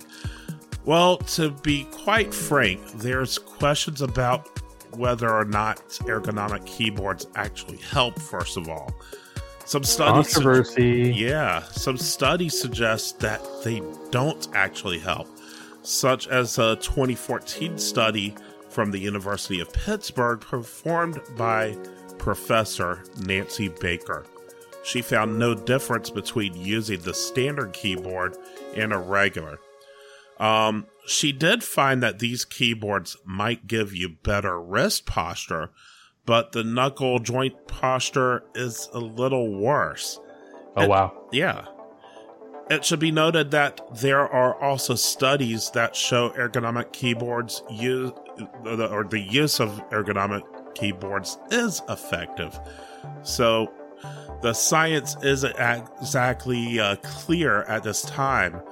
[0.84, 4.48] Well, to be quite frank, there's questions about
[4.96, 8.18] whether or not ergonomic keyboards actually help.
[8.18, 8.92] First of all,
[9.64, 11.12] some studies controversy.
[11.12, 15.28] Su- yeah, some studies suggest that they don't actually help,
[15.82, 18.34] such as a 2014 study
[18.68, 21.76] from the University of Pittsburgh performed by
[22.18, 24.24] Professor Nancy Baker.
[24.84, 28.36] She found no difference between using the standard keyboard
[28.74, 29.60] and a regular.
[30.38, 35.70] Um, she did find that these keyboards might give you better wrist posture,
[36.26, 40.20] but the knuckle joint posture is a little worse.
[40.76, 41.26] Oh, it, wow.
[41.32, 41.66] Yeah.
[42.70, 48.12] It should be noted that there are also studies that show ergonomic keyboards use
[48.64, 50.42] or the use of ergonomic
[50.74, 52.58] keyboards is effective.
[53.22, 53.70] So
[54.42, 58.62] the science isn't exactly uh, clear at this time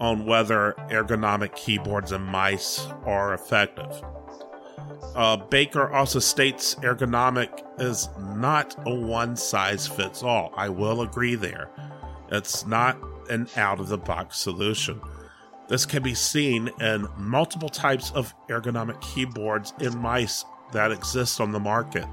[0.00, 4.02] on whether ergonomic keyboards and mice are effective.
[5.14, 10.52] Uh, Baker also states ergonomic is not a one size fits all.
[10.56, 11.70] I will agree there.
[12.30, 12.98] It's not
[13.30, 15.00] an out of the box solution.
[15.68, 21.52] This can be seen in multiple types of ergonomic keyboards and mice that exist on
[21.52, 22.06] the market.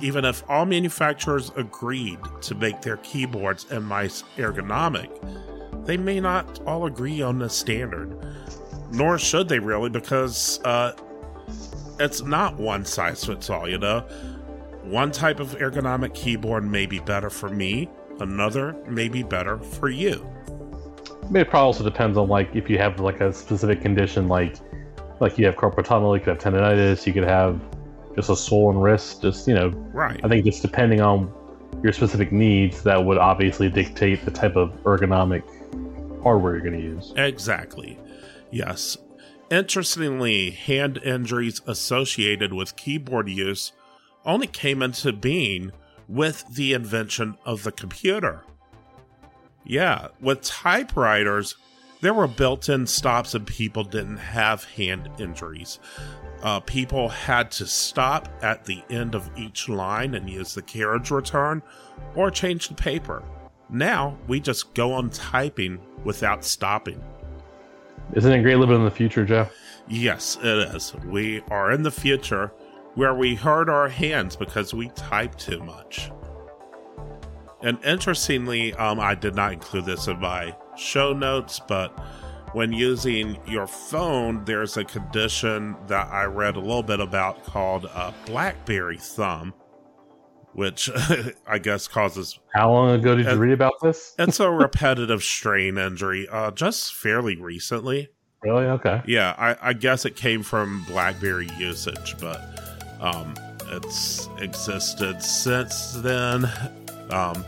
[0.00, 5.10] Even if all manufacturers agreed to make their keyboards and mice ergonomic,
[5.86, 8.14] they may not all agree on the standard.
[8.92, 10.92] Nor should they really, because uh,
[11.98, 14.00] it's not one size fits all, you know?
[14.82, 17.88] One type of ergonomic keyboard may be better for me,
[18.20, 20.26] another may be better for you.
[21.34, 24.56] It probably also depends on like if you have like a specific condition, like
[25.18, 27.60] like you have carpal tunnel, you could have tendonitis, you could have
[28.14, 29.22] just a swollen wrist.
[29.22, 30.20] Just you know, right?
[30.22, 31.32] I think just depending on
[31.82, 35.42] your specific needs, that would obviously dictate the type of ergonomic
[36.22, 37.12] hardware you're going to use.
[37.16, 37.98] Exactly.
[38.50, 38.96] Yes.
[39.50, 43.72] Interestingly, hand injuries associated with keyboard use
[44.24, 45.70] only came into being
[46.08, 48.42] with the invention of the computer.
[49.64, 51.56] Yeah, with typewriters,
[52.00, 55.78] there were built in stops and people didn't have hand injuries.
[56.42, 61.10] Uh, people had to stop at the end of each line and use the carriage
[61.10, 61.62] return
[62.14, 63.22] or change the paper.
[63.70, 67.02] Now we just go on typing without stopping.
[68.16, 69.46] Isn't it great living in the future, Joe?
[69.88, 70.94] Yes, it is.
[71.04, 72.50] We are in the future
[72.94, 76.10] where we hurt our hands because we type too much.
[77.62, 81.88] And interestingly, um, I did not include this in my show notes, but
[82.54, 87.84] when using your phone, there's a condition that I read a little bit about called
[87.92, 89.52] uh, Blackberry thumb
[90.56, 90.90] which
[91.46, 92.38] I guess causes.
[92.54, 94.14] How long ago did you read about this?
[94.18, 98.08] it's a repetitive strain injury, uh, just fairly recently.
[98.42, 98.64] Really?
[98.64, 99.02] Okay.
[99.06, 102.40] Yeah, I, I guess it came from BlackBerry usage, but
[103.00, 103.34] um,
[103.66, 106.46] it's existed since then.
[107.10, 107.44] Um,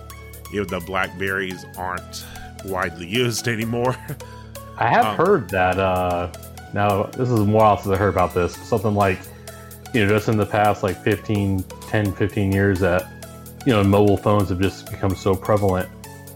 [0.52, 2.26] even though Blackberries aren't
[2.64, 3.96] widely used anymore.
[4.76, 5.78] I have um, heard that.
[5.78, 6.30] Uh,
[6.74, 8.54] now, this is more else I heard about this.
[8.54, 9.18] Something like
[9.94, 13.06] you know, just in the past like 15, 10, 15 years that,
[13.66, 15.88] you know, mobile phones have just become so prevalent.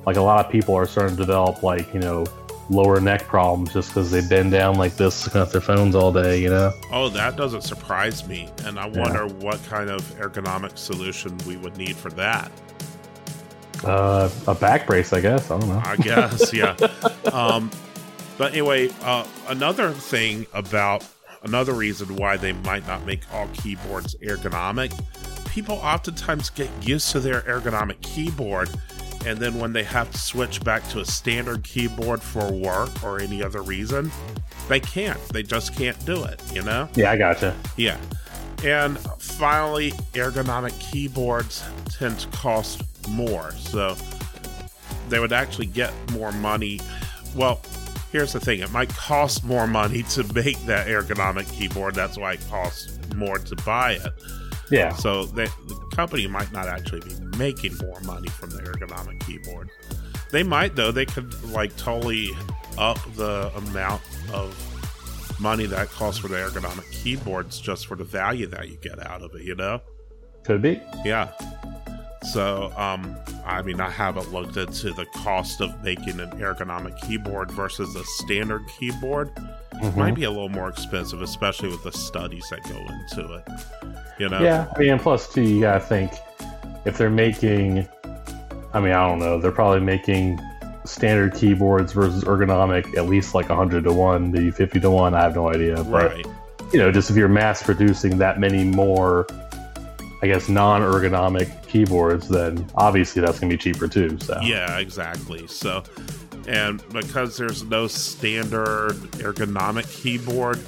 [0.07, 2.27] Like a lot of people are starting to develop like, you know,
[2.71, 6.13] lower neck problems just because they bend down like this looking at their phones all
[6.13, 6.73] day, you know?
[6.91, 8.49] Oh, that doesn't surprise me.
[8.65, 9.33] And I wonder yeah.
[9.35, 12.51] what kind of ergonomic solution we would need for that.
[13.85, 15.51] Uh, a back brace, I guess.
[15.51, 15.83] I don't know.
[15.85, 16.77] I guess, yeah.
[17.33, 17.71] um,
[18.39, 21.05] but anyway, uh, another thing about
[21.45, 24.93] Another reason why they might not make all keyboards ergonomic
[25.53, 28.71] people oftentimes get used to their ergonomic keyboard,
[29.27, 33.21] and then when they have to switch back to a standard keyboard for work or
[33.21, 34.11] any other reason,
[34.69, 35.21] they can't.
[35.29, 36.89] They just can't do it, you know?
[36.95, 37.55] Yeah, I gotcha.
[37.77, 37.99] Yeah.
[38.65, 43.53] And finally, ergonomic keyboards tend to cost more.
[43.53, 43.95] So
[45.11, 46.81] they would actually get more money.
[47.37, 47.61] Well,
[48.13, 51.95] here's the thing: it might cost more money to make that ergonomic keyboard.
[51.95, 54.13] That's why it costs more to buy it.
[54.71, 54.95] Yeah.
[54.95, 59.71] So the, the company might not actually be making more money from the ergonomic keyboard.
[60.31, 60.93] They might though.
[60.93, 62.31] They could like totally
[62.79, 64.57] up the amount of
[65.41, 69.23] money that costs for the ergonomic keyboards just for the value that you get out
[69.23, 69.43] of it.
[69.43, 69.81] You know?
[70.45, 70.81] Could be.
[71.05, 71.33] Yeah.
[72.23, 77.51] So, um, I mean, I haven't looked into the cost of making an ergonomic keyboard
[77.51, 79.31] versus a standard keyboard.
[79.75, 79.97] Mhm.
[79.97, 83.49] Might be a little more expensive, especially with the studies that go into it.
[84.19, 84.41] You know?
[84.41, 86.13] Yeah, I mean, and plus too, you gotta think
[86.85, 87.89] if they're making,
[88.73, 90.39] I mean, I don't know, they're probably making
[90.85, 95.15] standard keyboards versus ergonomic at least like 100 to 1, maybe 50 to 1.
[95.15, 95.77] I have no idea.
[95.77, 96.27] But, Right.
[96.73, 99.27] you know, just if you're mass producing that many more,
[100.23, 104.19] I guess, non ergonomic keyboards, then obviously that's going to be cheaper too.
[104.21, 105.49] So, Yeah, exactly.
[105.49, 105.83] So,
[106.47, 110.61] and because there's no standard ergonomic keyboard,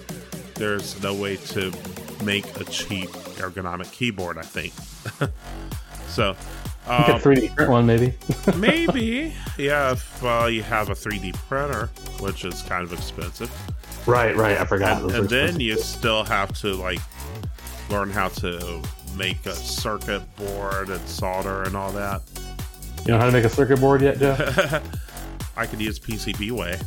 [0.57, 1.73] there's no way to
[2.25, 4.73] make a cheap ergonomic keyboard, I think.
[6.09, 6.37] so,
[6.87, 8.13] you um, 3D print one maybe.
[8.57, 11.87] maybe, yeah, if uh, you have a 3D printer,
[12.19, 13.51] which is kind of expensive.
[14.07, 14.61] right, right.
[14.61, 15.03] I forgot.
[15.03, 17.01] and, and then you still have to like
[17.89, 18.83] learn how to
[19.17, 22.23] make a circuit board and solder and all that.
[23.07, 24.83] you know how to make a circuit board yet, Jeff?
[25.57, 26.83] I could use PCBWay.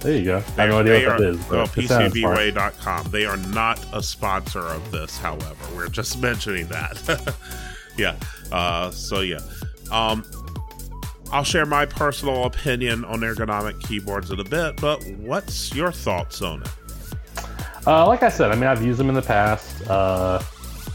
[0.00, 0.36] There you go.
[0.58, 1.48] I have no idea what that are- is.
[1.48, 2.12] well, But it sounds.
[2.14, 3.10] PCBWay.com.
[3.10, 5.54] They are not a sponsor of this, however.
[5.74, 7.34] We're just mentioning that.
[7.96, 8.16] yeah.
[8.52, 9.38] Uh, so, yeah.
[9.90, 10.22] Um,
[11.32, 16.42] I'll share my personal opinion on ergonomic keyboards in a bit, but what's your thoughts
[16.42, 16.68] on it?
[17.86, 19.88] Uh, like I said, I mean, I've used them in the past.
[19.88, 20.40] Uh,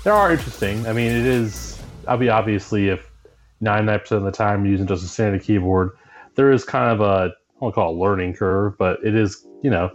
[0.03, 0.85] they are interesting.
[0.87, 1.77] I mean, it is.
[2.07, 3.09] I'll be obviously if
[3.61, 5.91] 99% of the time using just a standard keyboard,
[6.35, 9.45] there is kind of a I won't call it a learning curve, but it is
[9.61, 9.91] you know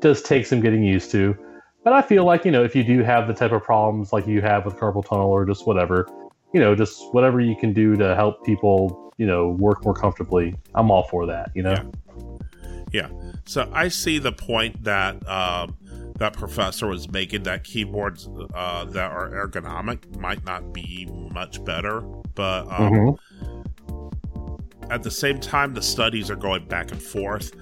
[0.00, 1.36] does take some getting used to.
[1.82, 4.26] But I feel like you know if you do have the type of problems like
[4.26, 6.08] you have with carpal tunnel or just whatever,
[6.52, 10.54] you know, just whatever you can do to help people you know work more comfortably,
[10.74, 11.50] I'm all for that.
[11.54, 11.92] You know.
[12.92, 13.08] Yeah.
[13.44, 15.76] So I see the point that um,
[16.18, 22.00] that professor was making that keyboards uh, that are ergonomic might not be much better,
[22.34, 23.18] but um, Mhm.
[24.90, 27.52] at the same time, the studies are going back and forth.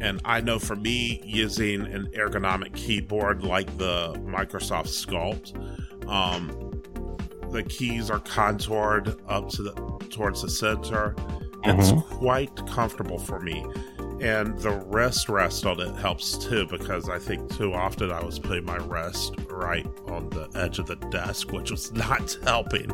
[0.00, 5.52] And I know for me, using an ergonomic keyboard like the Microsoft Sculpt,
[6.08, 6.48] um,
[7.52, 9.72] the keys are contoured up to the
[10.10, 11.14] towards the center.
[11.64, 13.62] It's quite comfortable for me,
[14.20, 18.38] and the wrist rest on it helps too because I think too often I was
[18.38, 22.90] putting my wrist right on the edge of the desk, which was not helping.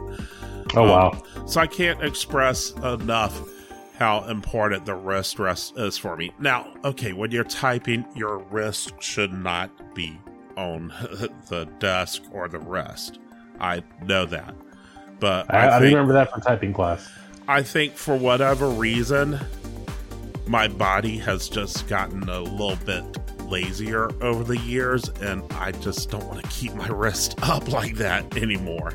[0.74, 1.22] Oh Um, wow.
[1.46, 3.40] So I can't express enough
[3.98, 6.32] how important the wrist rest is for me.
[6.38, 10.18] Now, okay, when you're typing, your wrist should not be
[10.56, 10.88] on
[11.48, 13.18] the desk or the rest.
[13.58, 14.54] I know that.
[15.18, 17.10] But I, I, I remember that from typing class.
[17.48, 19.40] I think for whatever reason,
[20.48, 23.04] my body has just gotten a little bit
[23.46, 27.96] lazier over the years, and I just don't want to keep my wrist up like
[27.96, 28.92] that anymore.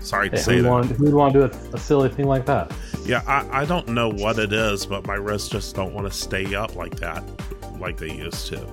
[0.00, 0.70] Sorry to Yeah, say who'd that.
[0.70, 2.72] want, who'd want to do a, a silly thing like that?
[3.04, 6.16] Yeah, I, I don't know what it is, but my wrists just don't want to
[6.16, 7.24] stay up like that,
[7.80, 8.66] like they used to.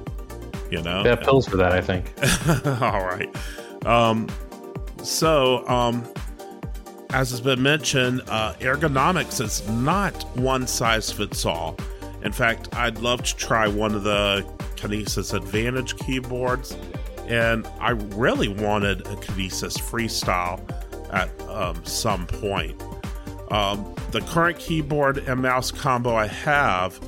[0.70, 1.04] You know?
[1.04, 2.12] They have pills for that, I think.
[2.82, 3.30] All right.
[3.86, 4.28] Um,
[5.04, 6.04] so, um,
[7.14, 11.78] as has been mentioned, uh, ergonomics is not one size fits all.
[12.24, 14.44] In fact, I'd love to try one of the
[14.76, 16.76] Kinesis Advantage keyboards,
[17.28, 20.60] and I really wanted a Kinesis Freestyle
[21.14, 22.82] at um, some point.
[23.52, 27.00] Um, the current keyboard and mouse combo I have,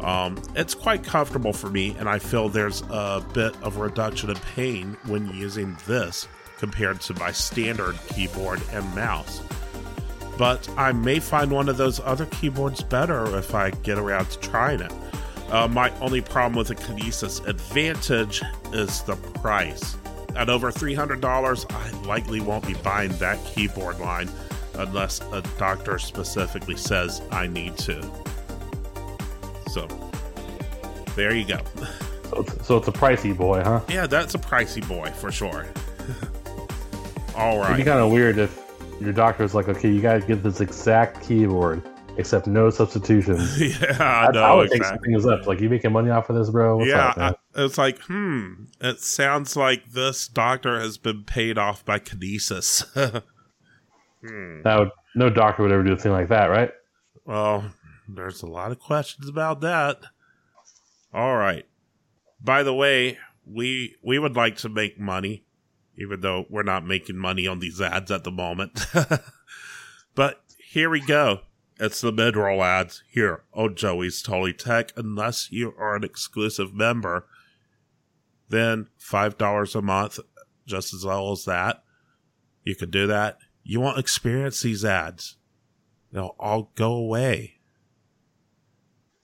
[0.00, 4.36] um, it's quite comfortable for me, and I feel there's a bit of reduction in
[4.36, 6.26] pain when using this
[6.64, 9.42] compared to my standard keyboard and mouse.
[10.38, 14.38] But I may find one of those other keyboards better if I get around to
[14.38, 14.92] trying it.
[15.50, 18.40] Uh, my only problem with the Kinesis Advantage
[18.72, 19.98] is the price.
[20.36, 24.30] At over $300, I likely won't be buying that keyboard line
[24.76, 28.00] unless a doctor specifically says I need to.
[29.68, 29.86] So,
[31.14, 31.58] there you go.
[32.30, 33.82] So it's, so it's a pricey boy, huh?
[33.86, 35.66] Yeah, that's a pricey boy for sure.
[37.36, 38.62] All It'd be kind of weird if
[39.00, 41.82] your doctor's like, okay, you gotta get this exact keyboard,
[42.16, 43.60] except no substitutions.
[43.80, 44.56] yeah, I I, know.
[44.58, 45.14] would take exactly.
[45.14, 45.46] some things up.
[45.46, 46.78] Like, you making money off of this, bro?
[46.78, 47.18] What's yeah, up.
[47.54, 52.84] I, it's like, hmm, it sounds like this doctor has been paid off by Kinesis.
[54.26, 54.62] hmm.
[54.62, 56.70] That would, no doctor would ever do a thing like that, right?
[57.24, 57.72] Well,
[58.08, 60.00] there's a lot of questions about that.
[61.12, 61.66] All right.
[62.42, 65.44] By the way, we we would like to make money,
[65.96, 68.86] even though we're not making money on these ads at the moment.
[70.14, 71.40] but here we go.
[71.78, 74.92] It's the mid roll ads here on Joey's Totally Tech.
[74.96, 77.26] Unless you are an exclusive member,
[78.48, 80.20] then $5 a month,
[80.66, 81.82] just as well as that.
[82.62, 83.38] You can do that.
[83.62, 85.36] You won't experience these ads,
[86.12, 87.54] they'll all go away.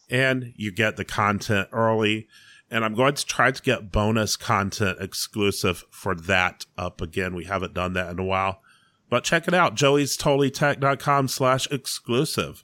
[0.09, 2.27] And you get the content early.
[2.71, 7.35] And I'm going to try to get bonus content exclusive for that up again.
[7.35, 8.63] We haven't done that in a while.
[9.09, 12.63] But check it out, joeystotallytech.com slash exclusive.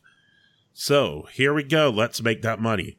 [0.72, 1.90] So here we go.
[1.90, 2.98] Let's make that money.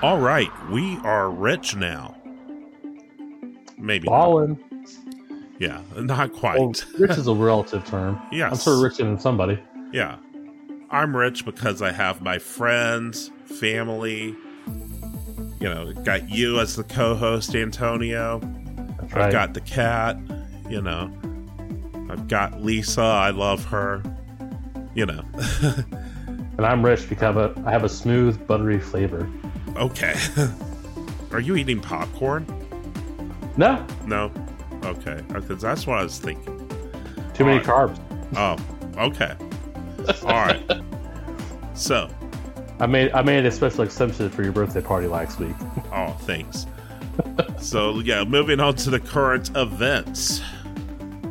[0.00, 2.16] All right, we are rich now.
[3.76, 4.08] Maybe.
[4.08, 4.16] not.
[4.16, 4.64] Ballin'.
[5.58, 6.60] Yeah, not quite.
[6.60, 8.20] Well, rich is a relative term.
[8.32, 8.52] Yes.
[8.52, 9.58] I'm sort of richer than somebody.
[9.92, 10.18] Yeah.
[10.90, 14.36] I'm rich because I have my friends, family.
[15.58, 18.38] You know, got you as the co host, Antonio.
[19.00, 19.32] That's I've right.
[19.32, 20.16] got the cat,
[20.70, 21.12] you know.
[22.08, 23.02] I've got Lisa.
[23.02, 24.00] I love her.
[24.94, 25.24] You know.
[26.56, 29.28] and I'm rich because I have a, I have a smooth, buttery flavor.
[29.78, 30.14] Okay.
[31.32, 32.46] Are you eating popcorn?
[33.56, 34.30] No, No.
[34.84, 35.20] Okay.
[35.30, 36.56] Uh, because that's what I was thinking.
[37.34, 37.96] too many Alright.
[37.96, 37.98] carbs.
[38.36, 39.34] Oh, okay.
[40.22, 40.62] All right.
[41.74, 42.08] So,
[42.80, 45.54] I made I made a special exception for your birthday party last week.
[45.92, 46.66] oh, thanks.
[47.60, 50.40] so, yeah, moving on to the current events.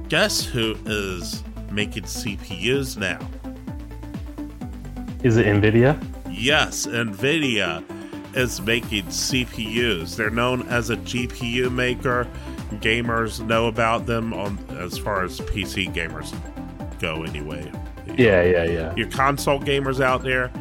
[0.10, 1.42] Guess who is
[1.72, 3.20] making CPUs now?
[5.24, 6.02] Is it Nvidia?
[6.30, 7.84] Yes, NVIDIA
[8.38, 10.16] is making CPUs.
[10.16, 12.28] They're known as a GPU maker.
[12.76, 16.34] Gamers know about them on as far as PC gamers
[17.00, 17.70] go anyway.
[18.16, 18.96] Yeah, yeah, yeah.
[18.96, 20.52] Your console gamers out there,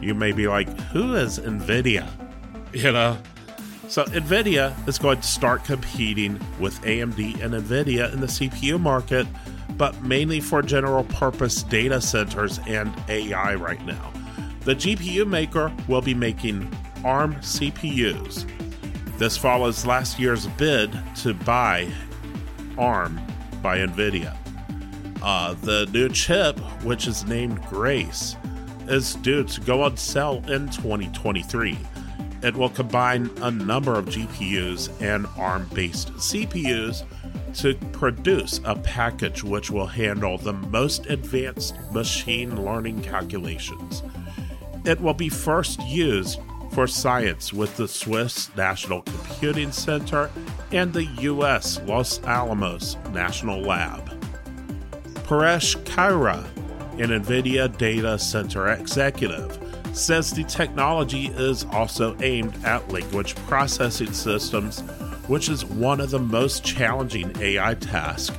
[0.00, 2.08] you may be like, who is NVIDIA?
[2.72, 3.18] You know?
[3.88, 9.26] So NVIDIA is going to start competing with AMD and NVIDIA in the CPU market,
[9.76, 14.12] but mainly for general purpose data centers and AI right now.
[14.60, 16.70] The GPU maker will be making
[17.04, 18.46] ARM CPUs.
[19.18, 21.88] This follows last year's bid to buy
[22.78, 23.20] ARM
[23.62, 24.36] by NVIDIA.
[25.22, 28.36] Uh, the new chip, which is named Grace,
[28.88, 31.78] is due to go on sale in 2023.
[32.42, 37.04] It will combine a number of GPUs and ARM based CPUs
[37.54, 44.02] to produce a package which will handle the most advanced machine learning calculations.
[44.86, 46.40] It will be first used
[46.70, 50.30] for science with the Swiss National Computing Center
[50.72, 51.80] and the U.S.
[51.86, 54.08] Los Alamos National Lab.
[55.24, 56.44] Paresh Kharya,
[57.00, 59.58] an NVIDIA data center executive,
[59.92, 64.82] says the technology is also aimed at language processing systems
[65.30, 68.36] which is one of the most challenging AI tasks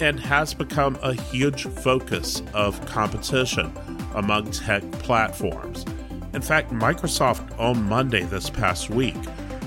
[0.00, 3.70] and has become a huge focus of competition
[4.14, 5.84] among tech platforms.
[6.34, 9.16] In fact, Microsoft on Monday this past week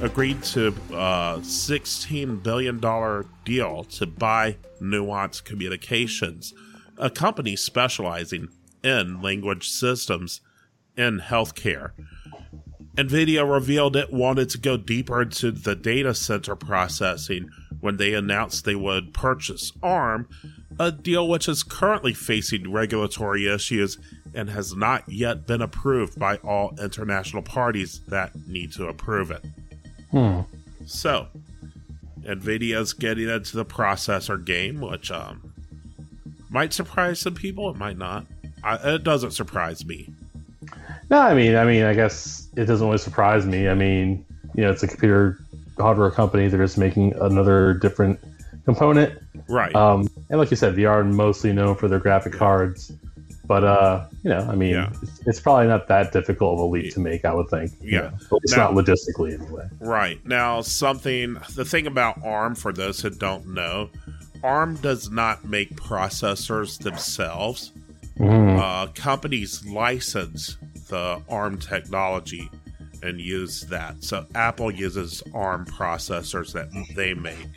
[0.02, 2.80] agreed to a $16 billion
[3.46, 6.56] deal to buy Nuance Communications,
[6.98, 8.50] a company specializing
[8.84, 10.42] in language systems
[10.98, 11.92] in healthcare.
[12.96, 17.50] NVIDIA revealed it wanted to go deeper into the data center processing
[17.80, 20.28] when they announced they would purchase ARM,
[20.80, 24.00] a deal which is currently facing regulatory issues
[24.36, 29.44] and has not yet been approved by all international parties that need to approve it.
[30.12, 30.42] Hmm.
[30.86, 31.28] So,
[32.24, 35.54] NVIDIA's getting into the processor game, which um,
[36.50, 38.26] might surprise some people, it might not.
[38.64, 40.10] I, it doesn't surprise me.
[41.10, 43.70] No, I mean, I mean, I guess it doesn't really surprise me.
[43.70, 44.26] I mean,
[44.56, 45.40] you know, it's a computer
[45.78, 46.48] hardware company.
[46.48, 48.20] They're just making another different
[48.66, 49.20] component.
[49.48, 49.76] Right.
[49.76, 52.92] Um, and like you said, they are mostly known for their graphic cards.
[53.48, 54.90] But uh, you know, I mean, Yeah.
[55.02, 57.26] it's, it's probably not that difficult of a leap to make.
[57.26, 57.72] I would think.
[57.82, 58.12] you Yeah.
[58.32, 59.68] least Now- not logistically, anyway.
[59.80, 60.26] Right.
[60.26, 63.90] Now, something, the thing about ARM, for those who don't know,
[64.44, 67.72] ARM does not make processors themselves.
[68.20, 68.60] Mhm.
[68.60, 70.58] Uh, companies license
[70.90, 72.50] the ARM technology
[73.04, 74.04] and use that.
[74.04, 77.48] So, Apple uses ARM processors that they make.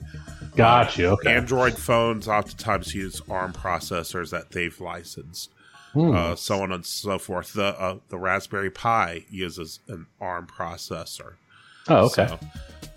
[0.57, 1.07] Got you.
[1.09, 1.33] Okay.
[1.35, 5.51] Android phones oftentimes use ARM processors that they've licensed.
[5.93, 6.15] Hmm.
[6.15, 7.55] Uh, so on and so forth.
[7.55, 11.35] The uh, the Raspberry Pi uses an ARM processor.
[11.89, 12.27] oh, okay.
[12.27, 12.39] So,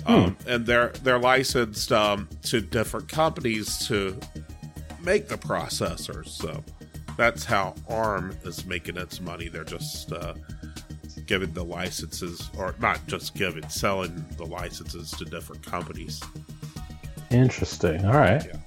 [0.06, 4.20] um, and they're they're licensed um, to different companies to
[5.02, 6.28] make the processors.
[6.28, 6.64] So
[7.18, 9.48] that's how ARM is making its money.
[9.48, 10.34] They're just uh,
[11.26, 16.22] giving the licenses, or not just giving, selling the licenses to different companies.
[17.30, 18.06] Interesting.
[18.06, 18.46] All right.
[18.46, 18.58] Yeah.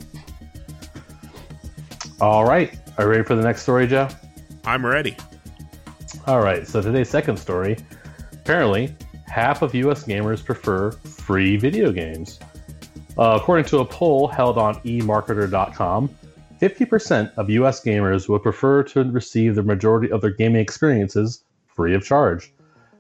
[2.21, 2.73] All right.
[2.97, 4.09] Are you ready for the next story, Joe?
[4.65, 5.17] I'm ready.
[6.29, 6.67] All right.
[6.67, 7.77] So today's second story.
[8.33, 8.95] Apparently,
[9.27, 10.05] half of U.S.
[10.05, 12.39] gamers prefer free video games.
[13.19, 16.09] Uh, according to a poll held on eMarketer.com,
[16.63, 17.83] 50% of U.S.
[17.83, 22.53] gamers would prefer to receive the majority of their gaming experiences free of charge.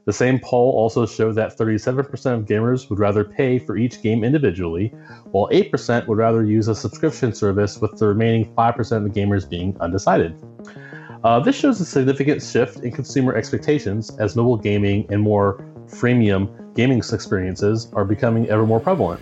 [0.04, 4.22] The same poll also showed that 37% of gamers would rather pay for each game
[4.22, 4.88] individually,
[5.30, 9.76] while 8% would rather use a subscription service, with the remaining 5% of gamers being
[9.80, 10.38] undecided.
[11.24, 16.74] Uh, this shows a significant shift in consumer expectations as mobile gaming and more freemium
[16.74, 19.20] gaming experiences are becoming ever more prevalent.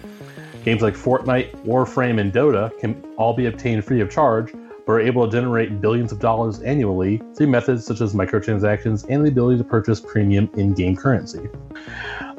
[0.64, 4.52] Games like Fortnite, Warframe, and Dota can all be obtained free of charge,
[4.92, 9.28] are able to generate billions of dollars annually through methods such as microtransactions and the
[9.28, 11.48] ability to purchase premium in game currency.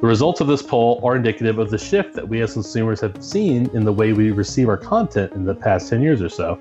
[0.03, 3.23] The results of this poll are indicative of the shift that we as consumers have
[3.23, 6.59] seen in the way we receive our content in the past 10 years or so.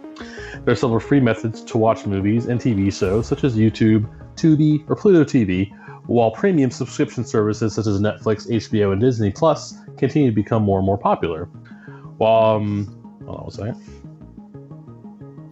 [0.64, 4.88] There are several free methods to watch movies and TV shows, such as YouTube, Tubi,
[4.88, 5.72] or Pluto TV,
[6.06, 10.78] while premium subscription services such as Netflix, HBO, and Disney Plus continue to become more
[10.78, 11.46] and more popular.
[12.18, 14.01] While, um, hold on one second.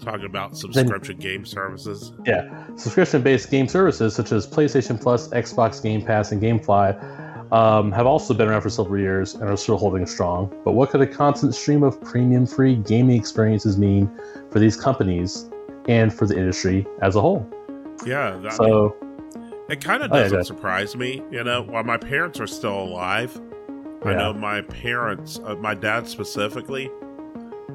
[0.02, 2.12] Talking about subscription game services.
[2.26, 8.06] Yeah, subscription-based game services such as PlayStation Plus, Xbox Game Pass, and GameFly um, have
[8.06, 10.50] also been around for several years and are still holding strong.
[10.64, 14.10] But what could a constant stream of premium-free gaming experiences mean
[14.50, 15.50] for these companies
[15.88, 17.46] and for the industry as a whole?
[18.06, 18.96] Yeah, that, So,
[19.68, 20.46] it kind of Oh, doesn't go ahead.
[20.46, 21.22] surprise me.
[21.30, 23.38] You know, while my parents are still alive,
[24.04, 26.90] I know my parents, uh, my dad specifically,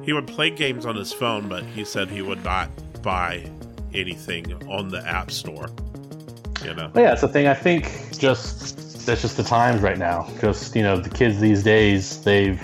[0.04, 2.70] he would play games on his phone, but he said he would not
[3.02, 3.44] buy
[3.94, 5.68] anything on the App Store.
[6.64, 7.46] You know, yeah, it's a thing.
[7.46, 10.28] I think just that's just the times right now.
[10.40, 12.60] Just you know, the kids these days they've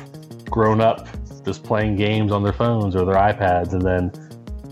[0.51, 1.09] grown up
[1.45, 4.13] just playing games on their phones or their iPads, and then,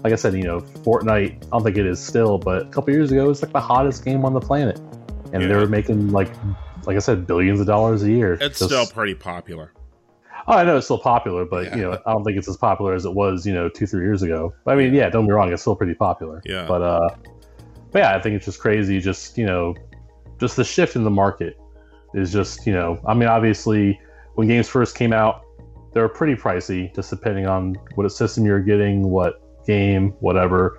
[0.03, 1.45] like I said, you know, Fortnite.
[1.45, 3.61] I don't think it is still, but a couple years ago, it was like the
[3.61, 4.79] hottest game on the planet,
[5.33, 6.31] and they were making like,
[6.87, 8.35] like I said, billions of dollars a year.
[8.35, 9.73] it's Just- still pretty popular.
[10.47, 11.77] Oh, I know it's still popular, but Yeah.
[11.77, 14.03] you know, I don't think it's as popular as it was, you know, two, three
[14.03, 14.53] years ago.
[14.65, 16.41] But, I mean, yeah, don't be wrong, it's still pretty popular.
[16.45, 16.67] Yeah.
[16.67, 17.09] But uh,
[17.93, 19.01] but yeah, I think it's just crazy.
[19.01, 19.75] Just you know,
[20.39, 21.59] just the shift in the market
[22.15, 24.01] is just you know, I mean, obviously,
[24.35, 25.43] when games first came out,
[25.93, 30.79] they were pretty pricey, just depending on what system you're getting, what game, whatever.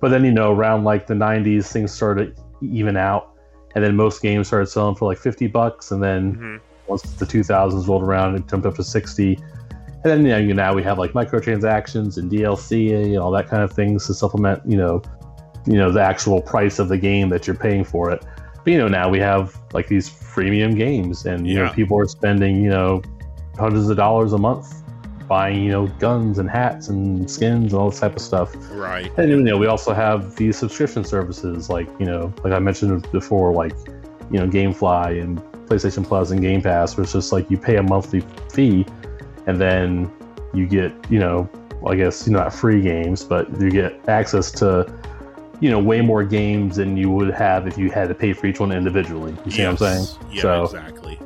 [0.00, 3.34] But then you know, around like the '90s, things started even out,
[3.74, 6.56] and then most games started selling for like 50 bucks, and then hmm
[6.88, 9.38] once the 2000s rolled around, it jumped up to 60.
[10.04, 13.62] And then you know, now we have like microtransactions and DLC and all that kind
[13.62, 15.00] of things to supplement, you know,
[15.66, 18.24] you know the actual price of the game that you're paying for it.
[18.64, 21.66] But you know, now we have like these freemium games, and you Yeah.
[21.66, 23.02] know, people are spending, you know,
[23.58, 24.82] hundreds of dollars a month
[25.28, 28.54] buying, you know, guns and hats and skins and all this type of stuff.
[28.72, 29.10] Right.
[29.16, 33.10] And you know, we also have these subscription services like, you know, like I mentioned
[33.12, 33.72] before, like,
[34.30, 35.40] you know, GameFly and
[35.72, 38.20] PlayStation Plus and Game Pass, where it's just like you pay a monthly
[38.50, 38.86] fee
[39.46, 40.10] and then
[40.52, 41.48] you get, you know,
[41.86, 44.92] I guess, you know, not free games, but you get access to,
[45.60, 48.46] you know, way more games than you would have if you had to pay for
[48.46, 49.34] each one individually.
[49.44, 49.80] You see yes.
[49.80, 50.18] what I'm saying?
[50.30, 51.18] Yeah, so, exactly.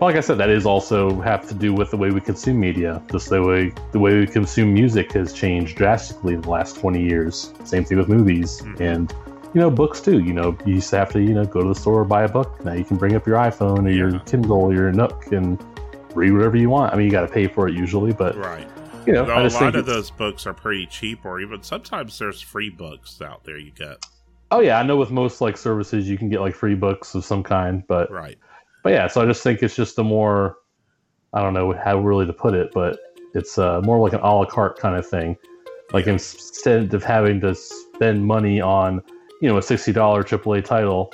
[0.00, 3.02] like I said, that is also have to do with the way we consume media.
[3.10, 7.02] Just the way the way we consume music has changed drastically in the last 20
[7.02, 7.52] years.
[7.64, 8.80] Same thing with movies Mhm.
[8.80, 9.14] and
[9.54, 10.20] you know books too.
[10.20, 12.24] You know, you used to have to you know go to the store or buy
[12.24, 12.64] a book.
[12.64, 15.62] Now you can bring up your iPhone or your Kindle or your Nook and
[16.14, 16.92] read whatever you want.
[16.92, 18.66] I mean, you got to pay for it usually, but Right.
[19.06, 22.70] you know, a lot of those books are pretty cheap, or even sometimes there's free
[22.70, 24.04] books out there you get.
[24.50, 27.24] Oh yeah, I know with most like services you can get like free books of
[27.24, 28.38] some kind, but Right.
[28.82, 30.56] but yeah, so I just think it's just a more
[31.34, 32.98] I don't know how really to put it, but
[33.34, 35.36] it's uh, more like an a la carte kind of thing.
[35.92, 39.02] Like instead of having to spend money on
[39.40, 41.12] you know a sixty dollar AAA title,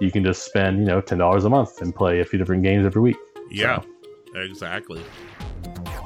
[0.00, 2.62] you can just spend you know ten dollars a month and play a few different
[2.62, 3.16] games every week.
[3.50, 3.82] Yeah.
[4.34, 5.02] Exactly.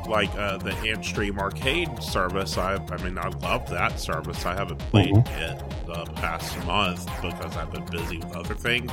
[0.09, 4.47] Like uh, the Antstream Arcade service, I I mean I love that service.
[4.47, 5.51] I haven't played Mhm.
[5.51, 8.91] it the past month because I've been busy with other things.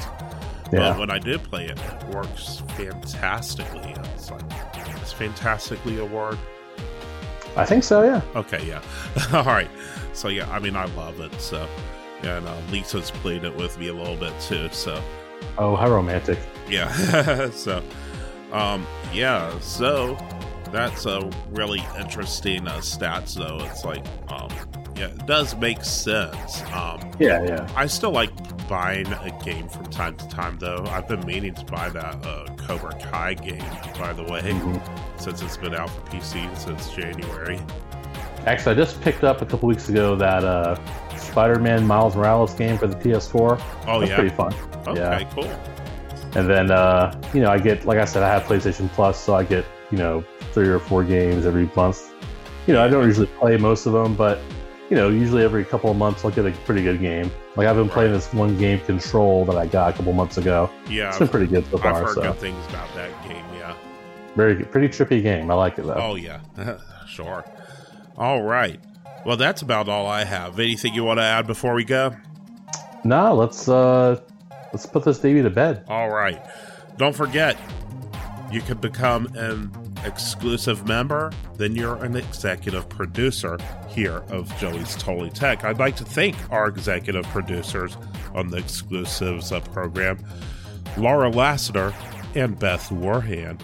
[0.74, 3.94] Yeah, But when I did play it, it works fantastically.
[4.16, 4.42] It's like
[5.02, 6.38] it's fantastically a word.
[7.56, 8.04] I think so.
[8.04, 8.22] Yeah.
[8.36, 8.82] Okay, yeah.
[9.34, 9.70] All right.
[10.14, 11.34] So yeah, I mean I love it.
[11.40, 11.68] So
[12.24, 14.70] and uh, Lisa's played it with me a little bit too.
[14.72, 15.02] So
[15.58, 16.40] Oh, how romantic.
[16.70, 17.50] yeah.
[17.52, 17.82] so
[18.52, 20.18] um yeah, so
[20.72, 23.60] that's a really interesting uh, stats though.
[23.66, 24.50] It's like um
[24.96, 26.62] yeah, it does make sense.
[26.74, 27.68] Um Yeah, yeah.
[27.76, 28.32] I still like
[28.68, 30.84] buying a game from time to time, though.
[30.90, 33.64] I've been meaning to buy that uh, Cobra Kai game,
[33.98, 34.82] by the way, Mhm.
[35.22, 37.62] since it's been out for PC since January.
[38.46, 40.76] Actually, I just picked up a couple weeks ago that uh,
[41.28, 43.62] Spider-Man Miles Morales game for the PS4.
[43.88, 44.54] Oh That's yeah, pretty fun.
[44.88, 45.24] okay, yeah.
[45.34, 45.46] cool.
[46.36, 49.34] And then, uh, you know, I get, like I said, I have PlayStation Plus, so
[49.36, 52.12] I get, you know, three or four games every month.
[52.68, 54.40] You know, I don't usually play most of them, but,
[54.90, 57.32] you know, usually every couple of months I'll get a pretty good game.
[57.56, 60.70] Like I've been playing this one game, Control, that I got a couple months ago.
[60.90, 62.06] Yeah, It's been pretty good so I've far.
[62.06, 63.44] heard So good things about that game.
[63.58, 63.74] Yeah.
[64.36, 65.50] very, pretty trippy game.
[65.50, 65.96] I like it though.
[65.96, 66.40] Oh yeah,
[67.08, 67.44] sure.
[68.18, 68.80] All right.
[69.28, 70.58] Well, that's about all I have.
[70.58, 72.16] Anything you want to add before we go?
[73.04, 74.22] No, let's uh,
[74.72, 75.84] let's put this baby to bed.
[75.90, 76.42] All right.
[76.96, 77.60] Don't forget,
[78.54, 79.70] you can become an
[80.06, 83.58] exclusive member, then you're an executive producer
[83.90, 85.66] here of Joey's Totally Tech.
[85.66, 87.98] I'd like to thank our executive producers
[88.34, 90.20] on the exclusives uh, program,
[90.96, 91.94] Laura Lassiter
[92.34, 93.60] and Beth Warhand.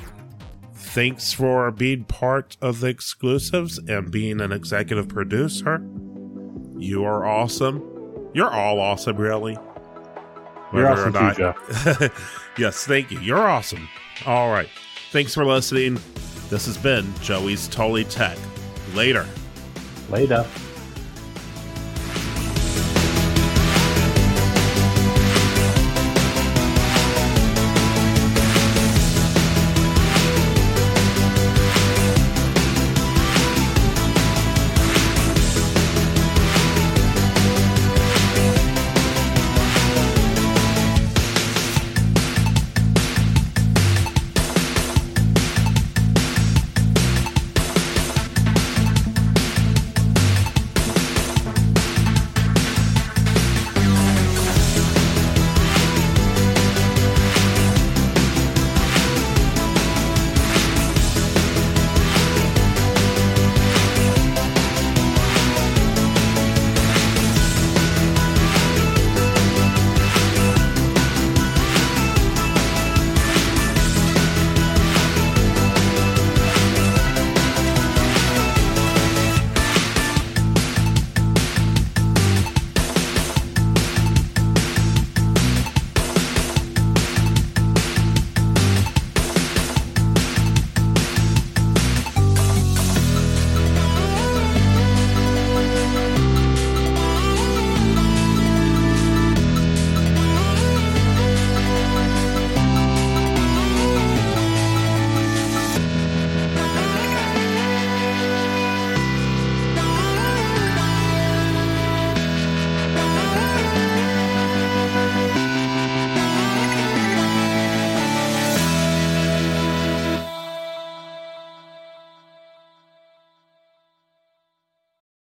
[0.93, 5.83] Thanks for being part of the exclusives and being an executive producer.
[6.77, 7.81] You are awesome.
[8.35, 9.57] You're all awesome, really.
[10.71, 11.53] You're awesome not- too,
[11.97, 12.09] Joe.
[12.59, 13.19] yes, thank you.
[13.21, 13.89] You're awesome.
[14.27, 14.69] All right.
[15.11, 15.97] Thanks for listening.
[16.49, 18.37] This has been Joey's Totally Tech.
[18.93, 19.25] Later.
[20.11, 20.45] Later.